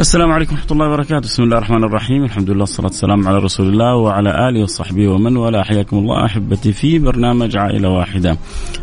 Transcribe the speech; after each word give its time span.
السلام 0.00 0.32
عليكم 0.32 0.54
ورحمة 0.54 0.72
الله 0.72 0.86
وبركاته، 0.86 1.20
بسم 1.20 1.42
الله 1.42 1.58
الرحمن 1.58 1.84
الرحيم، 1.84 2.24
الحمد 2.24 2.50
لله 2.50 2.60
والصلاة 2.60 2.86
والسلام 2.86 3.28
على 3.28 3.38
رسول 3.38 3.68
الله 3.68 3.96
وعلى 3.96 4.48
آله 4.48 4.62
وصحبه 4.62 5.08
ومن 5.08 5.36
والاه، 5.36 5.62
حياكم 5.62 5.98
الله 5.98 6.24
أحبتي 6.24 6.72
في 6.72 6.98
برنامج 6.98 7.56
عائلة 7.56 7.88
واحدة. 7.88 8.36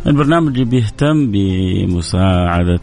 البرنامج 0.06 0.52
اللي 0.52 0.64
بيهتم 0.64 1.30
بمساعدة 1.30 2.80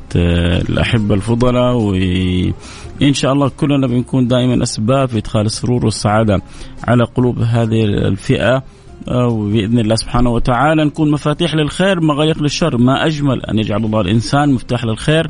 الأحبة 0.70 1.16
الفضلاء 1.16 1.76
وإن 1.76 3.14
شاء 3.14 3.34
الله 3.34 3.50
كلنا 3.50 3.88
بنكون 3.88 4.28
دائما 4.28 4.64
أسباب 4.64 5.10
في 5.10 5.18
إدخال 5.18 5.46
السرور 5.46 5.86
والسعادة 5.86 6.42
على 6.88 7.04
قلوب 7.04 7.40
هذه 7.40 7.84
الفئة. 7.84 8.64
وبإذن 9.12 9.80
الله 9.80 9.96
سبحانه 9.96 10.30
وتعالى 10.30 10.86
نكون 10.86 11.12
مفاتيح 11.12 11.56
للخير 11.56 12.02
مغاليق 12.02 12.42
للشر. 12.44 12.78
ما 12.78 13.06
أجمل 13.06 13.46
أن 13.46 13.60
يجعل 13.60 13.86
الله 13.86 14.02
الإنسان 14.02 14.54
مفتاح 14.54 14.86
للخير. 14.86 15.30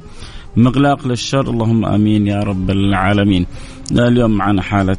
مغلاق 0.58 1.08
للشر. 1.08 1.50
اللهم 1.50 1.86
آمين 1.86 2.28
يا 2.28 2.40
رب 2.40 2.70
العالمين. 2.70 3.46
اليوم 3.92 4.32
معنا 4.32 4.62
حالة 4.62 4.98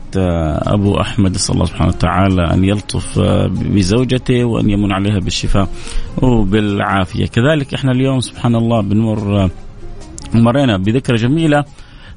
أبو 0.74 1.00
أحمد 1.00 1.34
أسأل 1.34 1.54
الله 1.54 1.66
سبحانه 1.66 1.88
وتعالى 1.88 2.54
أن 2.54 2.64
يلطف 2.64 3.18
بزوجته 3.74 4.44
وأن 4.44 4.70
يمن 4.70 4.92
عليها 4.92 5.18
بالشفاء 5.18 5.68
وبالعافية. 6.22 7.26
كذلك 7.26 7.74
إحنا 7.74 7.92
اليوم 7.92 8.20
سبحان 8.20 8.54
الله 8.54 8.80
بنمر 8.80 9.50
مرينا 10.34 10.76
بذكرى 10.76 11.16
جميلة 11.16 11.64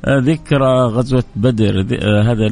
ذكرى 0.09 0.81
غزوة 0.95 1.23
بدر 1.35 1.79
هذا 2.29 2.47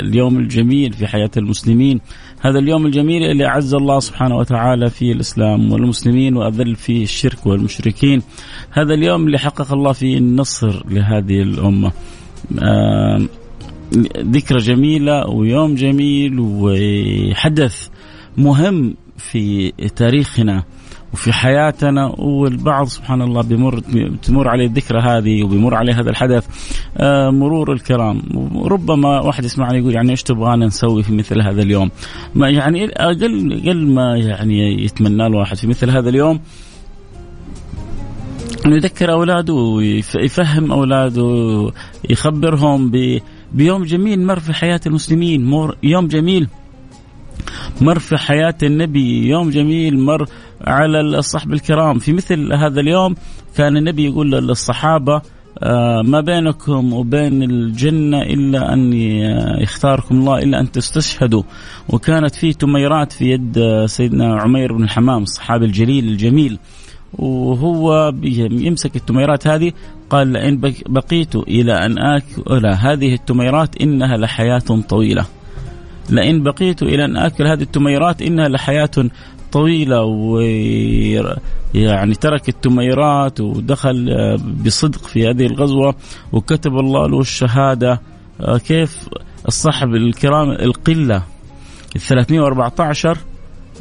اليوم 0.00 0.38
الجميل 0.38 0.92
في 0.92 1.06
حياة 1.06 1.30
المسلمين. 1.36 2.00
هذا 2.44 2.58
اليوم 2.58 2.86
الجميل 2.86 3.22
اللي 3.22 3.46
أعز 3.46 3.74
الله 3.74 4.00
سبحانه 4.00 4.36
وتعالى 4.36 4.90
فيه 4.90 5.12
الإسلام 5.12 5.72
والمسلمين 5.72 6.36
وأذل 6.36 6.76
فيه 6.76 7.02
الشرك 7.02 7.46
والمشركين. 7.46 8.22
هذا 8.70 8.94
اليوم 8.94 9.26
اللي 9.26 9.38
حقق 9.38 9.72
الله 9.72 9.92
فيه 9.92 10.18
النصر 10.18 10.82
لهذه 10.90 11.42
الأمة. 11.42 11.92
ذكرى 14.18 14.58
جميلة 14.58 15.26
ويوم 15.28 15.74
جميل 15.74 16.36
وحدث 16.40 17.88
مهم 18.36 18.94
في 19.18 19.72
تاريخنا. 19.96 20.64
وفي 21.12 21.32
حياتنا 21.32 22.14
والبعض 22.18 22.86
سبحان 22.86 23.22
الله 23.22 23.42
بمر 23.42 23.78
تمر 24.22 24.48
عليه 24.48 24.66
الذكرى 24.66 25.00
هذه 25.00 25.44
وبيمر 25.44 25.74
عليه 25.74 25.92
هذا 25.92 26.10
الحدث 26.10 26.46
آه 26.96 27.30
مرور 27.30 27.72
الكرام. 27.72 28.22
ربما 28.64 29.20
واحد 29.20 29.44
يسمعني 29.44 29.78
يقول 29.78 29.94
يعني 29.94 30.10
إيش 30.10 30.22
تبغانا 30.22 30.66
نسوي 30.66 31.02
في 31.02 31.12
مثل 31.12 31.42
هذا 31.42 31.62
اليوم؟ 31.62 31.90
ما 32.34 32.50
يعني 32.50 32.84
أقل 32.84 33.52
أقل 33.52 33.86
ما 33.86 34.16
يعني 34.16 34.84
يتمنى 34.84 35.26
الواحد 35.26 35.56
في 35.56 35.66
مثل 35.66 35.90
هذا 35.90 36.08
اليوم. 36.08 36.40
إنه 38.66 38.76
يذكر 38.76 39.12
أولاده 39.12 39.54
ويفهم 39.54 40.72
أولاده 40.72 41.72
يخبرهم 42.10 42.92
بيوم 43.52 43.84
جميل 43.84 44.26
مر 44.26 44.38
في 44.38 44.52
حياة 44.52 44.80
المسلمين 44.86 45.52
يوم 45.82 46.06
جميل 46.06 46.48
مر 47.80 47.98
في 47.98 48.16
حياة 48.16 48.54
النبي 48.62 49.28
يوم 49.28 49.50
جميل 49.50 49.98
مر 50.00 50.26
على 50.66 51.00
الصحب 51.00 51.52
الكرام. 51.52 51.98
في 51.98 52.12
مثل 52.12 52.52
هذا 52.52 52.80
اليوم 52.80 53.14
كان 53.56 53.76
النبي 53.76 54.04
يقول 54.04 54.30
للصحابة 54.30 55.22
ما 56.04 56.20
بينكم 56.20 56.92
وبين 56.92 57.42
الجنة 57.42 58.22
إلا 58.22 58.72
أن 58.72 58.92
يختاركم 59.62 60.18
الله 60.18 60.38
إلا 60.38 60.60
أن 60.60 60.72
تستشهدوا. 60.72 61.42
وكانت 61.88 62.34
في 62.34 62.52
تميرات 62.52 63.12
في 63.12 63.24
يد 63.24 63.58
سيدنا 63.86 64.40
عمير 64.40 64.72
بن 64.72 64.84
الحمام 64.84 65.22
الصحابي 65.22 65.64
الجليل 65.64 66.08
الجميل. 66.08 66.58
وهو 67.12 68.12
يمسك 68.50 68.96
التميرات 68.96 69.46
هذه 69.46 69.72
قال 70.10 70.28
لئن 70.28 70.60
بقيت 70.86 71.36
إلى 71.36 71.72
أن 71.86 71.98
آكل 71.98 72.66
هذه 72.66 73.14
التميرات 73.14 73.82
إنها 73.82 74.16
لحياة 74.16 74.80
طويلة. 74.88 75.26
لئن 76.10 76.42
بقيت 76.42 76.82
إلى 76.82 77.04
أن 77.04 77.16
آكل 77.16 77.46
هذه 77.46 77.62
التميرات 77.62 78.22
إنها 78.22 78.48
لحياة 78.48 78.90
طويلة 79.52 80.02
و 80.02 80.40
يعني 81.74 82.14
ترك 82.14 82.48
التميرات 82.48 83.40
ودخل 83.40 84.16
بصدق 84.64 85.06
في 85.06 85.28
هذه 85.28 85.46
الغزوة 85.46 85.94
وكتب 86.32 86.72
الله 86.72 87.08
له 87.08 87.20
الشهادة. 87.20 88.00
كيف 88.66 89.08
الصحب 89.48 89.88
الكرام 89.94 90.50
القلة 90.50 91.22
ال 91.96 92.00
314 92.00 93.18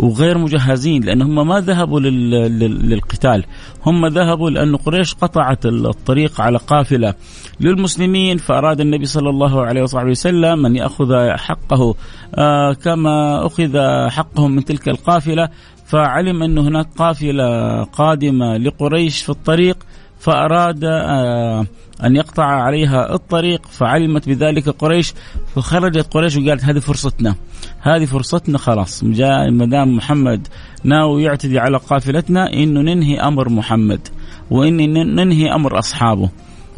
وغير 0.01 0.37
مجهزين 0.37 1.03
لأن 1.03 1.21
هم 1.21 1.47
ما 1.47 1.59
ذهبوا 1.59 1.99
للقتال. 1.99 3.45
هم 3.85 4.07
ذهبوا 4.07 4.49
لأن 4.49 4.75
قريش 4.75 5.13
قطعت 5.13 5.65
الطريق 5.65 6.41
على 6.41 6.57
قافلة 6.57 7.13
للمسلمين 7.59 8.37
فأراد 8.37 8.81
النبي 8.81 9.05
صلى 9.05 9.29
الله 9.29 9.61
عليه 9.65 9.81
وصحبه 9.81 10.09
وسلم 10.09 10.65
أن 10.65 10.75
يأخذ 10.75 11.29
حقه 11.37 11.95
آه 12.35 12.73
كما 12.73 13.45
أخذ 13.45 13.77
حقهم 14.09 14.51
من 14.51 14.65
تلك 14.65 14.89
القافلة. 14.89 15.49
فعلم 15.85 16.43
أن 16.43 16.57
هناك 16.57 16.87
قافلة 16.97 17.83
قادمة 17.83 18.57
لقريش 18.57 19.21
في 19.21 19.29
الطريق 19.29 19.77
فأراد 20.21 20.83
آه 20.83 21.65
أن 22.03 22.15
يقطع 22.15 22.43
عليها 22.43 23.13
الطريق 23.13 23.65
فعلمت 23.65 24.29
بذلك 24.29 24.69
قريش 24.69 25.13
فخرجت 25.55 26.13
قريش 26.13 26.37
وقالت 26.37 26.63
هذه 26.63 26.79
فرصتنا. 26.79 27.35
هذه 27.81 28.05
فرصتنا 28.05 28.57
خلاص. 28.57 29.03
ما 29.03 29.65
دام 29.65 29.95
محمد 29.95 30.47
ناوي 30.83 31.23
يعتدي 31.23 31.59
على 31.59 31.77
قافلتنا 31.77 32.53
إنه 32.53 32.81
ننهي 32.81 33.19
أمر 33.19 33.49
محمد 33.49 34.07
وان 34.51 34.93
ننهي 35.15 35.55
أمر 35.55 35.79
أصحابه. 35.79 36.29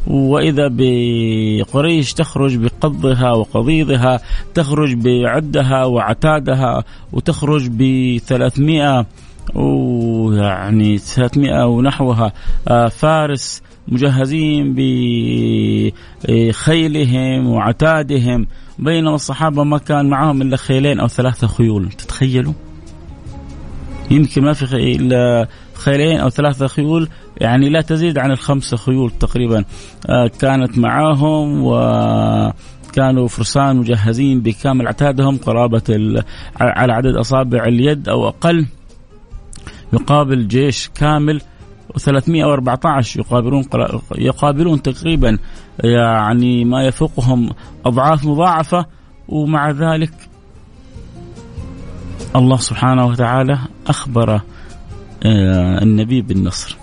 وإذا 0.07 0.69
بقريش 0.71 2.13
تخرج 2.13 2.55
بقضها 2.55 3.31
وقضيضها 3.31 4.19
تخرج 4.53 4.93
بعدها 4.93 5.85
وعتادها 5.85 6.83
وتخرج 7.13 7.67
ب 7.69 8.17
300 8.17 9.05
ويعني 9.55 10.97
300 10.97 11.67
ونحوها. 11.67 12.33
فارس 12.89 13.61
مجهزين 13.87 14.75
بخيلهم 16.27 17.47
وعتادهم. 17.47 18.47
بينما 18.79 19.15
الصحابة 19.15 19.63
ما 19.63 19.77
كان 19.77 20.09
معهم 20.09 20.41
إلا 20.41 20.57
خيلين 20.57 20.99
أو 20.99 21.07
ثلاثة 21.07 21.47
خيول. 21.47 21.89
تتخيلوا؟ 21.89 22.53
يمكن 24.11 24.43
ما 24.43 24.53
في 24.53 24.95
إلا 24.95 25.47
خيلين 25.73 26.19
أو 26.19 26.29
ثلاثة 26.29 26.67
خيول. 26.67 27.09
يعني 27.41 27.69
لا 27.69 27.81
تزيد 27.81 28.17
عن 28.17 28.31
الخمسة 28.31 28.77
خيول 28.77 29.11
تقريبا. 29.11 29.63
كانت 30.39 30.77
معاهم 30.77 31.63
و 31.63 31.73
كانوا 32.93 33.27
فرسان 33.27 33.75
مجهزين 33.75 34.41
بكامل 34.41 34.87
عتادهم 34.87 35.37
قرابة 35.37 36.23
على 36.59 36.93
عدد 36.93 37.15
أصابع 37.15 37.65
اليد 37.65 38.09
أو 38.09 38.27
أقل. 38.27 38.65
يقابل 39.93 40.47
جيش 40.47 40.89
كامل 40.95 41.41
و314 41.93 43.17
يقابلون 43.17 43.65
يقابلون 44.17 44.81
تقريبا 44.81 45.37
يعني 45.83 46.65
ما 46.65 46.83
يفوقهم 46.83 47.49
أضعاف 47.85 48.25
مضاعفة 48.25 48.85
ومع 49.27 49.71
ذلك 49.71 50.13
الله 52.35 52.57
سبحانه 52.57 53.05
وتعالى 53.05 53.59
أخبر 53.87 54.41
النبي 55.81 56.21
بالنصر. 56.21 56.82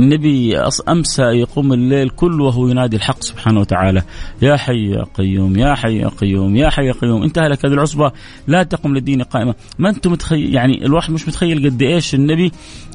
النبي 0.00 0.58
أمسى 0.88 1.22
يقوم 1.22 1.72
الليل 1.72 2.08
كله 2.08 2.44
وهو 2.44 2.68
ينادي 2.68 2.96
الحق 2.96 3.22
سبحانه 3.22 3.60
وتعالى. 3.60 4.02
يا 4.42 4.56
حي 4.56 4.90
يا 4.90 5.04
قيوم 5.14 5.58
يا 5.58 5.74
حي 5.74 5.98
يا 5.98 6.08
قيوم 6.08 6.56
يا 6.56 6.70
حي 6.70 6.86
يا 6.86 6.92
قيوم. 6.92 7.22
انتهى 7.22 7.48
لك 7.48 7.66
هذه 7.66 7.72
العصبة. 7.72 8.12
لا 8.46 8.62
تقم 8.62 8.94
للدين 8.94 9.22
قائمة. 9.22 9.54
ما 9.78 9.88
أنتم 9.88 10.12
متخيل 10.12 10.54
يعني 10.54 10.84
الواحد 10.86 11.12
مش 11.12 11.28
متخيل 11.28 11.70
قد 11.70 11.82
إيش 11.82 12.14
النبي 12.14 12.52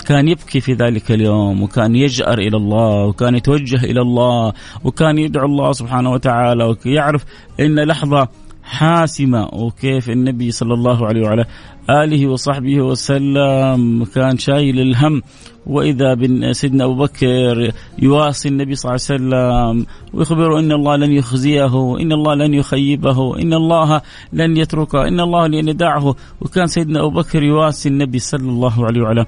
كان 0.07 0.27
يبكي 0.27 0.59
في 0.59 0.73
ذلك 0.73 1.11
اليوم 1.11 1.63
وكان 1.63 1.95
يجأر 1.95 2.39
إلى 2.39 2.57
الله 2.57 3.05
وكان 3.05 3.35
يتوجه 3.35 3.83
إلى 3.83 4.01
الله 4.01 4.53
وكان 4.83 5.17
يدعو 5.17 5.45
الله 5.45 5.71
سبحانه 5.71 6.11
وتعالى 6.11 6.75
ويعرف 6.85 7.25
إن 7.59 7.79
لحظة 7.79 8.27
حاسمة. 8.63 9.49
وكيف 9.53 10.09
النبي 10.09 10.51
صلى 10.51 10.73
الله 10.73 11.07
عليه 11.07 11.21
وعلى 11.21 11.45
آله 11.89 12.27
وصحبه 12.27 12.81
وسلم 12.81 14.05
كان 14.05 14.37
شايل 14.37 14.79
الهم 14.79 15.21
وإذا 15.65 16.17
سيدنا 16.51 16.85
أبو 16.85 16.95
بكر 16.95 17.71
يواسي 17.99 18.49
النبي 18.49 18.75
صلى 18.75 18.89
الله 18.89 19.01
عليه 19.09 19.75
وسلم 19.75 19.85
ويخبره 20.13 20.59
إن 20.59 20.71
الله 20.71 20.95
لن 20.95 21.11
يخزيه، 21.11 21.97
إن 21.99 22.11
الله 22.11 22.33
لن 22.35 22.53
يخيبه، 22.53 23.39
إن 23.41 23.53
الله 23.53 24.01
لن 24.33 24.57
يتركه، 24.57 25.07
إن 25.07 25.19
الله 25.19 25.47
لن 25.47 25.67
يدعه، 25.67 26.15
وكان 26.41 26.67
سيدنا 26.67 26.99
أبو 26.99 27.09
بكر 27.09 27.43
يواسي 27.43 27.89
النبي 27.89 28.19
صلى 28.19 28.49
الله 28.49 28.85
عليه 28.85 29.01
وعلى 29.01 29.25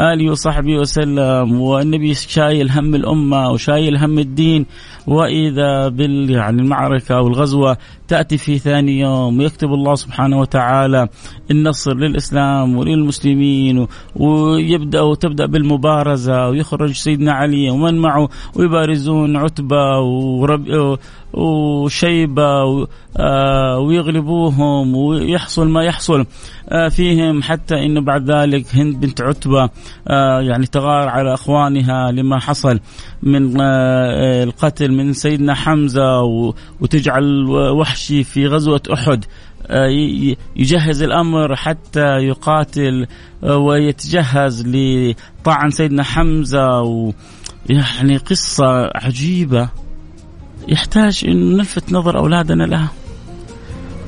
آله 0.00 0.30
وصحبه 0.30 0.78
وسلم، 0.78 1.60
والنبي 1.60 2.14
شايل 2.14 2.70
هم 2.70 2.94
الأمة 2.94 3.50
وشايل 3.50 3.96
هم 3.96 4.18
الدين، 4.18 4.66
وإذا 5.06 5.88
بال 5.88 6.30
يعني 6.30 6.62
المعركة 6.62 7.20
والغزوه 7.20 7.76
تأتي 8.08 8.38
في 8.38 8.58
ثاني 8.58 9.00
يوم 9.00 9.38
ويكتب 9.38 9.72
الله 9.72 9.94
سبحانه 9.94 10.40
وتعالى 10.40 11.08
النصر 11.50 11.94
للإسلام 11.94 12.76
وللمسلمين 12.76 13.86
ويبدأ 14.16 15.00
وتبدأ 15.00 15.46
بالمبارزة 15.46 16.48
ويخرج 16.48 16.92
سيدنا 16.92 17.32
علي 17.32 17.70
ومن 17.70 17.98
معه 17.98 18.28
ويبارزون 18.56 19.36
عتبة 19.36 19.98
ورب 20.00 20.98
وشيبة 21.32 22.86
آه، 23.16 23.78
ويغلبوهم 23.78 24.96
ويحصل 24.96 25.68
ما 25.68 25.84
يحصل. 25.84 26.26
فيهم 26.90 27.42
حتى 27.42 27.74
إنه 27.74 28.00
بعد 28.00 28.30
ذلك 28.30 28.74
هند 28.74 29.00
بنت 29.00 29.20
عتبة 29.20 29.70
آه، 30.08 30.40
يعني 30.40 30.66
تغار 30.66 31.08
على 31.08 31.34
أخوانها 31.34 32.10
لما 32.10 32.38
حصل 32.38 32.80
من 33.22 33.60
القتل 33.60 34.92
من 34.92 35.12
سيدنا 35.12 35.54
حمزة 35.54 36.22
وتجعل 36.80 37.46
وحشي 37.50 38.24
في 38.24 38.46
غزوة 38.46 38.82
أحد. 38.92 39.24
يجهز 40.56 41.02
الأمر 41.02 41.56
حتى 41.56 42.16
يقاتل 42.18 43.06
ويتجهز 43.42 44.66
لطعن 44.66 45.70
سيدنا 45.70 46.02
حمزة 46.02 46.80
و 46.80 47.12
يعني 47.68 48.16
قصة 48.16 48.90
عجيبة. 48.94 49.68
يحتاج 50.68 51.24
إن 51.28 51.56
نلفت 51.56 51.92
نظر 51.92 52.18
أولادنا 52.18 52.64
لها 52.64 52.88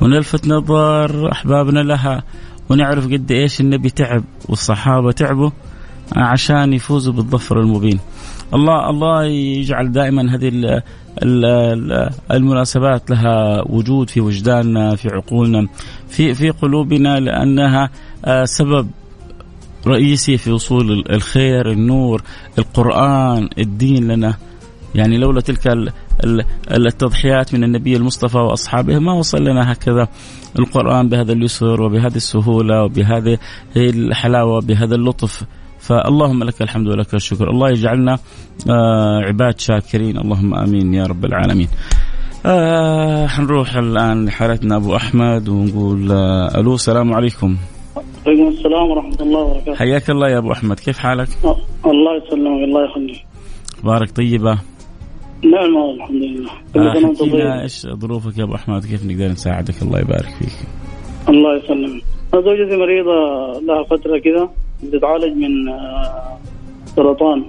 ونلفت 0.01 0.47
نظر 0.47 1.31
أحبابنا 1.31 1.79
لها. 1.79 2.23
ونعرف 2.69 3.05
قد 3.05 3.31
إيش 3.31 3.61
النبي 3.61 3.89
تعب 3.89 4.23
والصحابة 4.49 5.11
تعبوا 5.11 5.49
عشان 6.15 6.73
يفوزوا 6.73 7.13
بالظفر 7.13 7.59
المبين. 7.59 7.99
الله 8.53 8.89
الله 8.89 9.23
يجعل 9.25 9.91
دائما 9.91 10.35
هذه 10.35 10.81
المناسبات 12.31 13.09
لها 13.09 13.61
وجود 13.69 14.09
في 14.09 14.21
وجداننا 14.21 14.95
في 14.95 15.09
عقولنا 15.09 15.67
في 16.07 16.33
في 16.33 16.49
قلوبنا 16.49 17.19
لأنها 17.19 17.89
آه، 18.25 18.45
سبب 18.45 18.89
رئيسي 19.87 20.37
في 20.37 20.51
وصول 20.51 21.03
الخير 21.09 21.71
النور 21.71 22.21
القرآن 22.57 23.49
الدين 23.57 24.07
لنا 24.07 24.37
يعني 24.95 25.17
لولا 25.17 25.41
تلك 25.41 25.67
التضحيات 26.71 27.53
من 27.53 27.63
النبي 27.63 27.95
المصطفى 27.95 28.37
وأصحابه. 28.37 28.99
ما 28.99 29.13
وصل 29.13 29.43
لنا 29.43 29.71
هكذا 29.71 30.07
القرآن 30.59 31.09
بهذا 31.09 31.33
اليسر 31.33 31.81
وبهذه 31.81 32.15
السهولة 32.15 32.83
وبهذه 32.83 33.37
الحلاوة 33.77 34.57
وبهذا 34.57 34.95
اللطف. 34.95 35.43
فاللهم 35.79 36.43
لك 36.43 36.61
الحمد 36.61 36.87
ولك 36.87 37.13
الشكر. 37.13 37.49
الله 37.49 37.69
يجعلنا 37.69 38.17
آه، 38.69 39.21
عباد 39.27 39.59
شاكرين. 39.59 40.17
اللهم 40.17 40.55
آمين 40.55 40.93
يا 40.93 41.03
رب 41.03 41.25
العالمين. 41.25 41.67
آه 42.45 43.27
حنروح 43.27 43.75
الآن 43.75 44.25
لحالتنا 44.25 44.75
أبو 44.75 44.95
أحمد 44.95 45.49
ونقول 45.49 46.11
آه 46.11 46.59
ألو 46.59 46.75
السلام 46.75 47.13
عليكم. 47.13 47.57
وعليكم 48.25 48.47
السلام 48.47 48.89
ورحمة 48.91 49.21
الله 49.21 49.39
وبركاته. 49.39 49.75
حياك 49.75 50.09
الله 50.09 50.29
يا 50.29 50.37
أبو 50.37 50.51
أحمد. 50.51 50.79
كيف 50.79 50.97
حالك؟ 50.97 51.27
الله 51.85 52.17
يسلمك 52.17 52.63
الله 52.67 52.85
يخليك. 52.85 53.25
بارك 53.83 54.11
طيبة. 54.11 54.59
نعم 55.43 55.77
الحمد 55.77 56.23
لله 56.23 56.51
آه 56.75 57.13
حكينا 57.13 57.61
إيش 57.61 57.87
ظروفك 57.87 58.37
يا 58.37 58.43
أبو 58.43 58.55
أحمد؟ 58.55 58.85
كيف 58.85 59.05
نقدر 59.05 59.27
نساعدك؟ 59.27 59.81
الله 59.81 59.99
يبارك 59.99 60.29
فيك. 60.39 60.67
الله 61.29 61.57
يسلمك. 61.57 62.03
زوجتي 62.33 62.77
مريضة 62.77 63.13
لها 63.59 63.83
فترة 63.83 64.17
كذا 64.17 64.49
بتتعالج 64.83 65.37
من 65.37 65.69
آه، 65.69 66.37
سرطان 66.95 67.43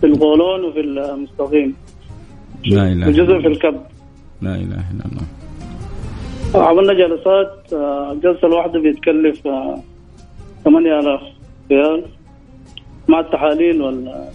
في 0.00 0.06
القولون 0.06 0.64
وفي 0.64 0.80
المستقيم. 0.80 1.74
لا 2.66 2.92
إله 2.92 3.08
وجزء 3.08 3.40
في 3.40 3.46
الكبد. 3.46 3.80
لا 4.42 4.54
إله 4.54 4.84
إلا 4.90 5.04
الله. 5.06 5.24
عملنا 6.66 6.92
جلسات 6.92 7.72
آه، 7.72 8.12
الجلسه 8.12 8.48
الواحده 8.48 8.80
بيتكلف 8.80 9.40
8000 10.64 11.06
آه، 11.06 11.20
ريال. 11.70 12.04
مع 13.08 13.20
التحاليل 13.20 13.82
وال 13.82 14.28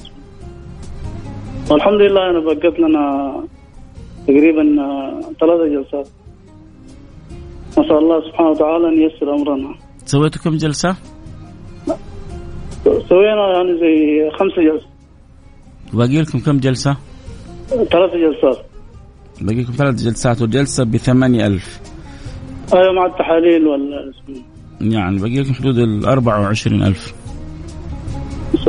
والحمد 1.70 2.02
لله 2.02 2.30
أنا 2.30 2.40
بقيت 2.40 2.80
لنا 2.80 3.04
تقريبا 4.28 4.64
ثلاثة 5.40 5.66
جلسات. 5.76 6.08
نسأل 7.72 7.98
الله 7.98 8.30
سبحانه 8.30 8.50
وتعالى 8.50 8.88
أن 8.90 9.02
ييسر 9.02 9.36
أمرنا. 9.36 9.76
سويتوا 10.06 10.42
كم 10.42 10.58
جلسة؟ 10.58 10.96
سوينا 12.84 13.48
يعني 13.54 13.80
زي 13.80 14.30
خمسة 14.40 14.62
جلسة 14.72 14.88
باقي 15.94 16.22
لكم 16.22 16.40
كم 16.40 16.60
جلسة؟ 16.60 16.98
ثلاث 17.70 18.12
جلسات. 18.14 18.66
باقي 19.42 19.62
لكم 19.62 19.74
ثلاث 19.74 19.96
جلسات 19.96 20.42
والجلسة 20.42 20.84
بثمانية 20.84 21.48
ألف. 21.48 21.80
أيوة 22.74 22.94
مع 22.94 23.06
التحاليل 23.06 23.68
وال 23.68 24.14
يعني 24.82 25.20
باقي 25.20 25.40
لكم 25.40 25.54
حدود 25.54 25.78
ال 25.78 26.06
24000 26.06 26.70
نسال 26.78 27.19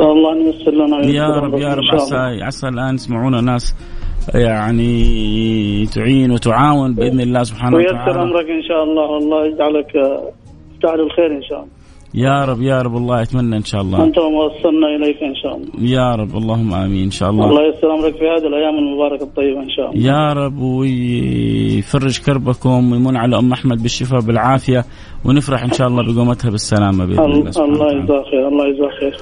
الله 0.01 0.31
أن 0.33 0.41
ييسر 0.45 0.71
لنا 0.71 1.05
يا 1.05 1.27
رب 1.27 1.53
يا 1.53 1.73
رب 1.73 1.83
عسى 1.93 2.15
عسى 2.41 2.67
الآن 2.67 2.95
يسمعونا 2.95 3.41
ناس 3.41 3.75
يعني 4.35 5.85
تعين 5.85 6.31
وتعاون 6.31 6.93
بإذن 6.93 7.19
الله 7.19 7.43
سبحانه 7.43 7.77
وتعالى. 7.77 7.99
ويسر 7.99 8.23
أمرك 8.23 8.49
إن 8.49 8.63
شاء 8.69 8.83
الله 8.83 9.05
والله 9.11 9.45
يجعلك 9.45 9.91
تفتح 10.73 10.93
الخير 10.93 11.31
إن 11.37 11.43
شاء 11.49 11.59
الله. 11.59 11.81
يا 12.13 12.45
رب 12.45 12.61
يا 12.61 12.81
رب 12.81 12.95
الله 12.95 13.21
يتمنى 13.21 13.57
إن 13.57 13.63
شاء 13.63 13.81
الله. 13.81 14.03
أنت 14.03 14.17
ووصلنا 14.17 14.87
إليك 14.95 15.23
إن 15.23 15.35
شاء 15.35 15.55
الله. 15.55 15.91
يا 15.97 16.15
رب 16.15 16.37
اللهم 16.37 16.73
آمين 16.73 17.03
إن 17.03 17.11
شاء 17.11 17.29
الله. 17.29 17.49
الله 17.49 17.61
يسر 17.69 17.93
أمرك 17.93 18.15
في 18.15 18.25
هذه 18.25 18.47
الأيام 18.47 18.75
المباركة 18.77 19.23
الطيبة 19.23 19.59
إن 19.63 19.69
شاء 19.69 19.91
الله. 19.91 20.07
يا 20.11 20.33
رب 20.33 20.59
ويفرج 20.61 22.19
كربكم 22.25 22.91
ويمن 22.91 23.17
على 23.17 23.39
أم 23.39 23.51
أحمد 23.51 23.81
بالشفاء 23.81 24.19
بالعافيه 24.19 24.85
ونفرح 25.25 25.63
إن 25.63 25.71
شاء 25.71 25.87
الله 25.87 26.13
بقومتها 26.13 26.51
بالسلامة 26.51 27.05
بإذن 27.05 27.19
الله 27.19 27.65
الله 27.65 27.91
يجزاك 27.91 28.25
خير 28.31 28.47
الله 28.47 28.67
يجزاك 28.67 28.91
خير. 28.99 29.15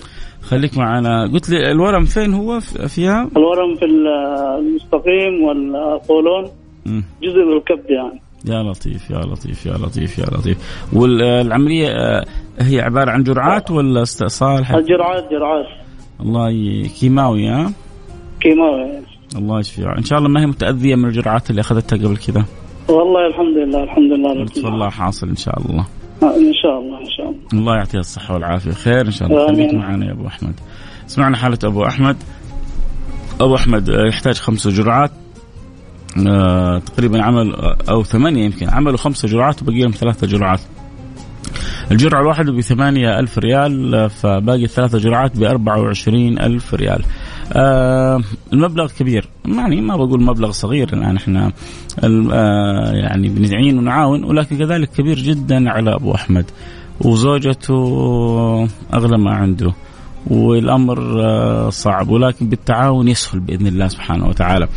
خليك 0.50 0.78
معنا. 0.78 1.32
قلت 1.34 1.50
لي 1.50 1.72
الورم 1.72 2.06
فين 2.06 2.34
هو؟ 2.34 2.60
فيها؟ 2.88 3.30
الورم 3.38 3.76
في 3.76 3.86
المستقيم 3.86 5.44
والقولون. 5.44 6.44
جزء 7.24 7.46
من 7.46 7.58
الكبد 7.58 7.90
يعني. 7.90 8.22
يا 8.46 8.64
لطيف 8.64 9.10
يا 9.10 9.20
لطيف 9.20 9.66
يا 9.66 9.74
لطيف 9.74 10.20
يا 10.20 10.26
لطيف. 10.26 10.58
والعملية 10.94 11.88
آه، 11.88 12.26
هي 12.60 12.82
عبارة 12.82 13.12
عن 13.12 13.24
جرعات 13.24 13.72
ولا 13.72 14.02
استئصال؟ 14.02 14.66
الجرعات 14.76 15.30
جرعات. 15.32 15.66
الله 16.22 16.52
كيماوي 17.00 17.48
ها؟ 17.48 17.74
كيماوي. 18.42 18.90
الله 19.36 19.60
يشفيها. 19.60 19.98
إن 19.98 20.04
شاء 20.04 20.20
الله 20.20 20.30
ما 20.30 20.42
هي 20.42 20.46
متأذية 20.46 20.96
من 20.96 21.06
الجرعات 21.06 21.50
اللي 21.50 21.62
أخذتها 21.62 21.98
قبل 21.98 22.18
كذا. 22.18 22.46
والله 22.90 23.28
الحمد 23.28 23.58
لله 23.58 23.84
الحمد 23.84 24.12
لله 24.12 24.34
لطف 24.34 24.66
الله 24.66 24.90
حاصل 24.90 25.30
إن 25.30 25.36
شاء 25.36 25.60
الله. 25.60 25.86
إن 26.24 26.54
شاء 26.64 26.80
الله 26.80 27.00
إن 27.00 27.10
شاء 27.18 27.30
الله. 27.30 27.40
الله 27.54 27.76
يعطيها 27.76 28.00
الصحة 28.00 28.34
والعافية. 28.34 28.72
خير 28.72 29.06
إن 29.06 29.12
شاء 29.12 29.28
الله. 29.28 29.48
خليك 29.48 29.74
معنا 29.74 30.06
يا 30.06 30.12
أبو 30.12 30.28
أحمد. 30.28 30.54
سمعنا 31.08 31.38
حالة 31.38 31.58
أبو 31.64 31.86
أحمد. 31.86 32.18
أبو 33.42 33.56
أحمد 33.56 33.90
يحتاج 33.90 34.36
خمس 34.36 34.68
جرعات. 34.68 35.12
آه 36.28 36.80
تقريبا 36.80 37.24
عمل 37.24 37.56
أو 37.90 38.04
ثمانية 38.04 38.46
يمكن. 38.46 38.70
عملوا 38.70 38.98
خمس 38.98 39.26
جرعات 39.26 39.62
وبقي 39.62 39.80
لهم 39.80 39.92
ثلاثة 39.92 40.28
جرعات. 40.28 40.60
الجرعة 41.92 42.22
الواحدة 42.22 42.52
بثمانية 42.52 43.20
ألف 43.20 43.38
ريال 43.38 44.10
فباقي 44.10 44.64
الثلاثة 44.64 44.98
جرعات 44.98 45.38
بأربعة 45.38 45.82
وعشرين 45.82 46.40
ألف 46.40 46.74
ريال. 46.74 47.04
آه 47.54 48.22
المبلغ 48.54 48.92
كبير 48.92 49.28
يعني 49.48 49.82
ما 49.82 49.96
بقول 49.96 50.24
مبلغ 50.24 50.52
صغير 50.52 50.94
الآن 50.94 51.16
إحنا 51.16 51.52
آه 52.04 52.92
يعني 52.92 53.30
بنعين 53.30 53.78
ونعاون 53.78 54.24
ولكن 54.24 54.58
كذلك 54.58 54.90
كبير 54.90 55.20
جدا 55.20 55.70
على 55.70 55.96
أبو 55.96 56.16
أحمد 56.16 56.46
وزوجته 57.02 58.68
أغلى 58.94 59.18
ما 59.18 59.32
عنده 59.32 59.74
والأمر 60.28 61.24
آه، 61.26 61.70
صعب 61.70 62.10
ولكن 62.10 62.50
بالتعاون 62.50 63.08
يسهل 63.08 63.40
بإذن 63.40 63.68
الله 63.68 63.88
سبحانه 63.88 64.28
وتعالى. 64.28 64.68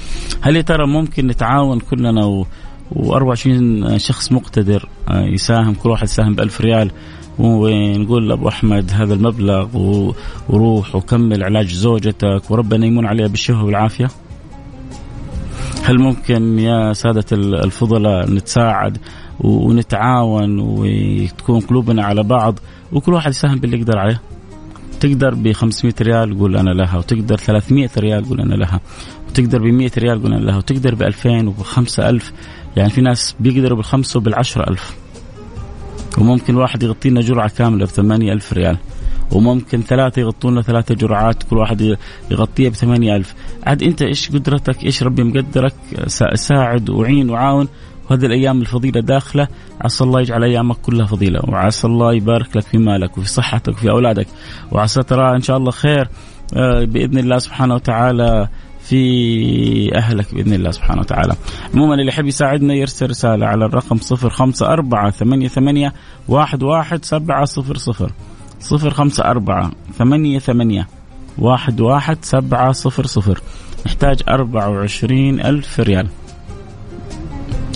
هل 0.40 0.56
يا 0.56 0.62
ترى 0.62 0.86
ممكن 0.86 1.26
نتعاون 1.26 1.78
كلنا 1.80 2.24
و 2.24 2.46
و24 2.94 3.96
شخص 3.96 4.32
مقتدر 4.32 4.88
آه، 5.08 5.25
يساهم 5.25 5.75
كل 5.75 5.90
واحد 5.90 6.04
يساهم 6.04 6.34
ب 6.34 6.40
1000 6.40 6.61
ريال 6.61 6.90
ونقول 7.38 8.28
لابو 8.28 8.49
أحمد 8.49 8.90
هذا 8.94 9.14
المبلغ 9.14 9.68
وروح 10.49 10.96
وكمل 10.96 11.44
علاج 11.44 11.72
زوجتك 11.72 12.50
وربنا 12.50 12.87
يمن 12.87 13.06
عليها 13.06 13.26
بالشفاء 13.26 13.64
والعافية؟ 13.64 14.08
هل 15.84 15.99
ممكن 15.99 16.58
يا 16.58 16.92
سادة 16.92 17.25
الفضلاء 17.32 18.30
نتساعد 18.30 18.99
ونتعاون 19.40 20.58
وتكون 20.61 21.61
قلوبنا 21.61 22.04
على 22.04 22.22
بعض 22.22 22.58
وكل 22.92 23.12
واحد 23.12 23.30
يساهم 23.30 23.58
باللي 23.58 23.78
يقدر 23.78 23.99
عليه 23.99 24.20
تقدر 25.00 25.34
ب 25.34 25.52
500 25.52 25.94
ريال 26.00 26.38
قول 26.38 26.56
أنا 26.56 26.70
لها 26.70 26.99
وتقدر 26.99 27.37
300 27.37 27.90
ريال 27.99 28.28
قول 28.28 28.40
أنا 28.40 28.54
لها 28.54 28.80
وتقدر 29.28 29.58
ب 29.58 29.64
100 29.64 29.90
ريال 29.99 30.22
قول 30.22 30.34
أنا 30.34 30.44
لها 30.44 30.56
وتقدر 30.56 30.94
ب 30.94 31.02
2000 31.02 31.49
وب 31.49 31.62
5000 31.62 32.32
يعني 32.76 32.90
في 32.90 33.00
ناس 33.00 33.36
بيقدروا 33.40 33.76
بالخمسة 33.76 34.18
وبالعشرة 34.18 34.70
ألف. 34.70 34.96
وممكن 36.18 36.56
واحد 36.56 36.82
يغطي 36.82 37.10
لنا 37.10 37.20
جرعة 37.20 37.48
كاملة 37.48 37.84
بثمانية 37.84 38.32
ألف 38.32 38.52
ريال. 38.52 38.78
وممكن 39.32 39.82
ثلاثة 39.82 40.20
يغطون 40.20 40.52
لنا 40.52 40.62
ثلاثة 40.62 40.94
جرعات 40.94 41.42
كل 41.42 41.58
واحد 41.58 41.96
يغطيها 42.30 42.70
بثمانية 42.70 43.16
ألف. 43.16 43.34
عاد 43.66 43.82
أنت 43.82 44.02
إيش 44.02 44.30
قدرتك؟ 44.30 44.84
إيش 44.84 45.02
ربي 45.02 45.22
مقدرك؟ 45.22 45.74
ساعد 46.34 46.90
وعين 46.90 47.30
وعاون. 47.30 47.68
وهذه 48.10 48.26
الأيام 48.26 48.60
الفضيلة 48.60 49.00
داخلة. 49.00 49.48
عسى 49.80 50.04
الله 50.04 50.20
يجعل 50.20 50.44
أيامك 50.44 50.76
كلها 50.76 51.06
فضيلة. 51.06 51.40
وعسى 51.48 51.86
الله 51.86 52.14
يبارك 52.14 52.56
لك 52.56 52.62
في 52.62 52.78
مالك 52.78 53.18
وفي 53.18 53.28
صحتك 53.28 53.72
وفي 53.72 53.90
أولادك. 53.90 54.26
وعسى 54.72 55.02
ترى 55.02 55.36
إن 55.36 55.40
شاء 55.40 55.56
الله 55.56 55.70
خير 55.70 56.08
آه، 56.56 56.84
بإذن 56.84 57.18
الله 57.18 57.38
سبحانه 57.38 57.74
وتعالى 57.74 58.48
في 58.92 59.96
أهلك 59.96 60.34
بإذن 60.34 60.52
الله 60.52 60.70
سبحانه 60.70 61.00
وتعالى. 61.00 61.34
عموما 61.75 61.94
اللي 61.94 62.08
يحب 62.08 62.26
يساعدنا 62.26 62.75
يرسل 62.75 63.11
رسالة 63.11 63.46
على 63.46 63.64
الرقم 63.64 63.96
صفر 63.96 64.30
خمسة 64.30 64.66
أربعة 64.66 65.11
ثمانية 65.11 65.49
ثمانية 65.49 65.92
واحد 66.28 66.62
واحد 66.62 67.04
سبعة 67.04 67.44
صفر 67.44 67.76
صفر. 67.76 68.12
صفر 68.61 68.90
خمسة 68.90 69.25
أربعة 69.25 69.70
ثمانية 69.99 70.38
ثمانية 70.38 70.88
واحد 71.38 71.80
واحد 71.80 72.18
سبعة 72.22 72.72
صفر 72.72 73.06
صفر. 73.06 73.40
نحتاج 73.87 74.22
أربعة 74.28 74.70
وعشرين 74.70 75.40
ألف 75.40 75.80
ريال. 75.80 76.08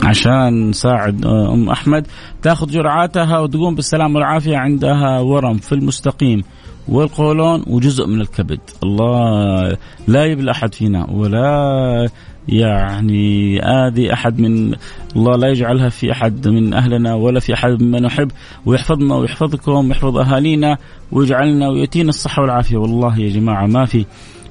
عشان 0.04 0.70
نساعد 0.70 1.24
آه، 1.24 1.54
أم 1.54 1.70
أحمد 1.70 2.06
تاخذ 2.42 2.70
جرعاتها 2.70 3.38
وتقوم 3.38 3.74
بالسلام 3.74 4.14
والعافية 4.14 4.56
عندها 4.56 5.20
ورم 5.20 5.58
في 5.58 5.74
المستقيم. 5.74 6.42
والقولون 6.88 7.62
وجزء 7.66 8.06
من 8.06 8.20
الكبد. 8.20 8.60
الله 8.82 9.76
لا 10.08 10.24
يبلى 10.24 10.50
أحد 10.50 10.74
فينا 10.74 11.10
ولا 11.10 12.08
يعني 12.48 13.62
آذي 13.62 14.12
أحد 14.12 14.40
من 14.40 14.74
الله 15.16 15.36
لا 15.36 15.48
يجعلها 15.48 15.88
في 15.88 16.12
أحد 16.12 16.48
من 16.48 16.74
أهلنا 16.74 17.14
ولا 17.14 17.40
في 17.40 17.54
أحد 17.54 17.82
ممن 17.82 18.02
نحب. 18.02 18.30
ويحفظنا 18.66 19.14
ويحفظكم 19.14 19.88
ويحفظ 19.88 20.18
أهالينا 20.18 20.78
ويجعلنا 21.12 21.68
ويأتينا 21.68 22.08
الصحة 22.08 22.42
والعافية. 22.42 22.76
والله 22.76 23.18
يا 23.18 23.28
جماعة 23.28 23.66
ما 23.66 23.84
في 23.84 24.04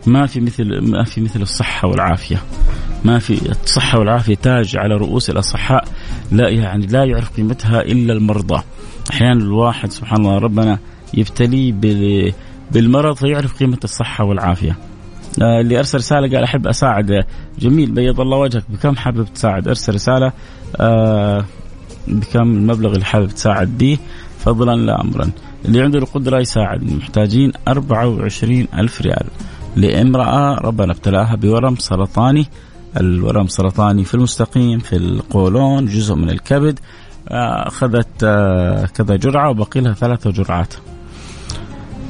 ما 0.07 0.25
في 0.25 0.39
مثل 0.39 0.91
ما 0.91 1.03
في 1.03 1.21
مثل 1.21 1.41
الصحة 1.41 1.87
والعافية. 1.87 2.37
ما 3.05 3.19
في 3.19 3.51
الصحة 3.51 3.99
والعافية 3.99 4.35
تاج 4.35 4.77
على 4.77 4.95
رؤوس 4.95 5.29
الأصحاء. 5.29 5.85
لا 6.31 6.49
يعني 6.49 6.87
لا 6.87 7.03
يعرف 7.03 7.37
قيمتها 7.37 7.81
إلا 7.81 8.13
المرضى. 8.13 8.63
أحيانا 9.11 9.43
الواحد 9.43 9.91
سبحان 9.91 10.21
الله 10.21 10.37
ربنا 10.37 10.79
يبتليه 11.15 11.73
بالمرض 12.71 13.15
فيعرف 13.15 13.59
قيمة 13.59 13.77
الصحة 13.83 14.23
والعافية. 14.23 14.77
آه، 15.41 15.61
اللي 15.61 15.77
أرسل 15.77 15.97
رسالة 15.97 16.35
قال 16.35 16.43
أحب 16.43 16.67
أساعد. 16.67 17.25
جميل 17.59 17.91
بيض 17.91 18.19
الله 18.21 18.37
وجهك. 18.37 18.63
بكم 18.69 18.95
حابب 18.95 19.25
تساعد؟ 19.35 19.67
أرسل 19.67 19.93
رسالة 19.93 20.31
آه، 20.79 21.45
بكم 22.07 22.41
المبلغ 22.41 22.93
اللي 22.93 23.05
حابب 23.05 23.27
تساعد 23.27 23.77
به؟ 23.77 23.97
فضلا 24.39 24.75
لا 24.75 25.01
امرا. 25.01 25.29
اللي 25.65 25.81
عنده 25.81 25.99
القدرة 25.99 26.39
يساعد. 26.39 26.83
محتاجين 26.83 27.51
24 27.67 28.67
ألف 28.77 29.01
ريال. 29.01 29.25
لامرأة 29.75 30.55
ربنا 30.55 30.91
ابتلاها 30.91 31.35
بورم 31.35 31.75
سرطاني. 31.75 32.47
الورم 32.97 33.47
سرطاني 33.47 34.03
في 34.03 34.13
المستقيم 34.13 34.79
في 34.79 34.95
القولون 34.95 35.85
جزء 35.85 36.15
من 36.15 36.29
الكبد. 36.29 36.79
آه، 37.29 37.67
أخذت 37.67 38.19
كذا 38.95 39.15
جرعة 39.15 39.49
وبقي 39.49 39.81
لها 39.81 39.93
ثلاثة 39.93 40.31
جرعات. 40.31 40.73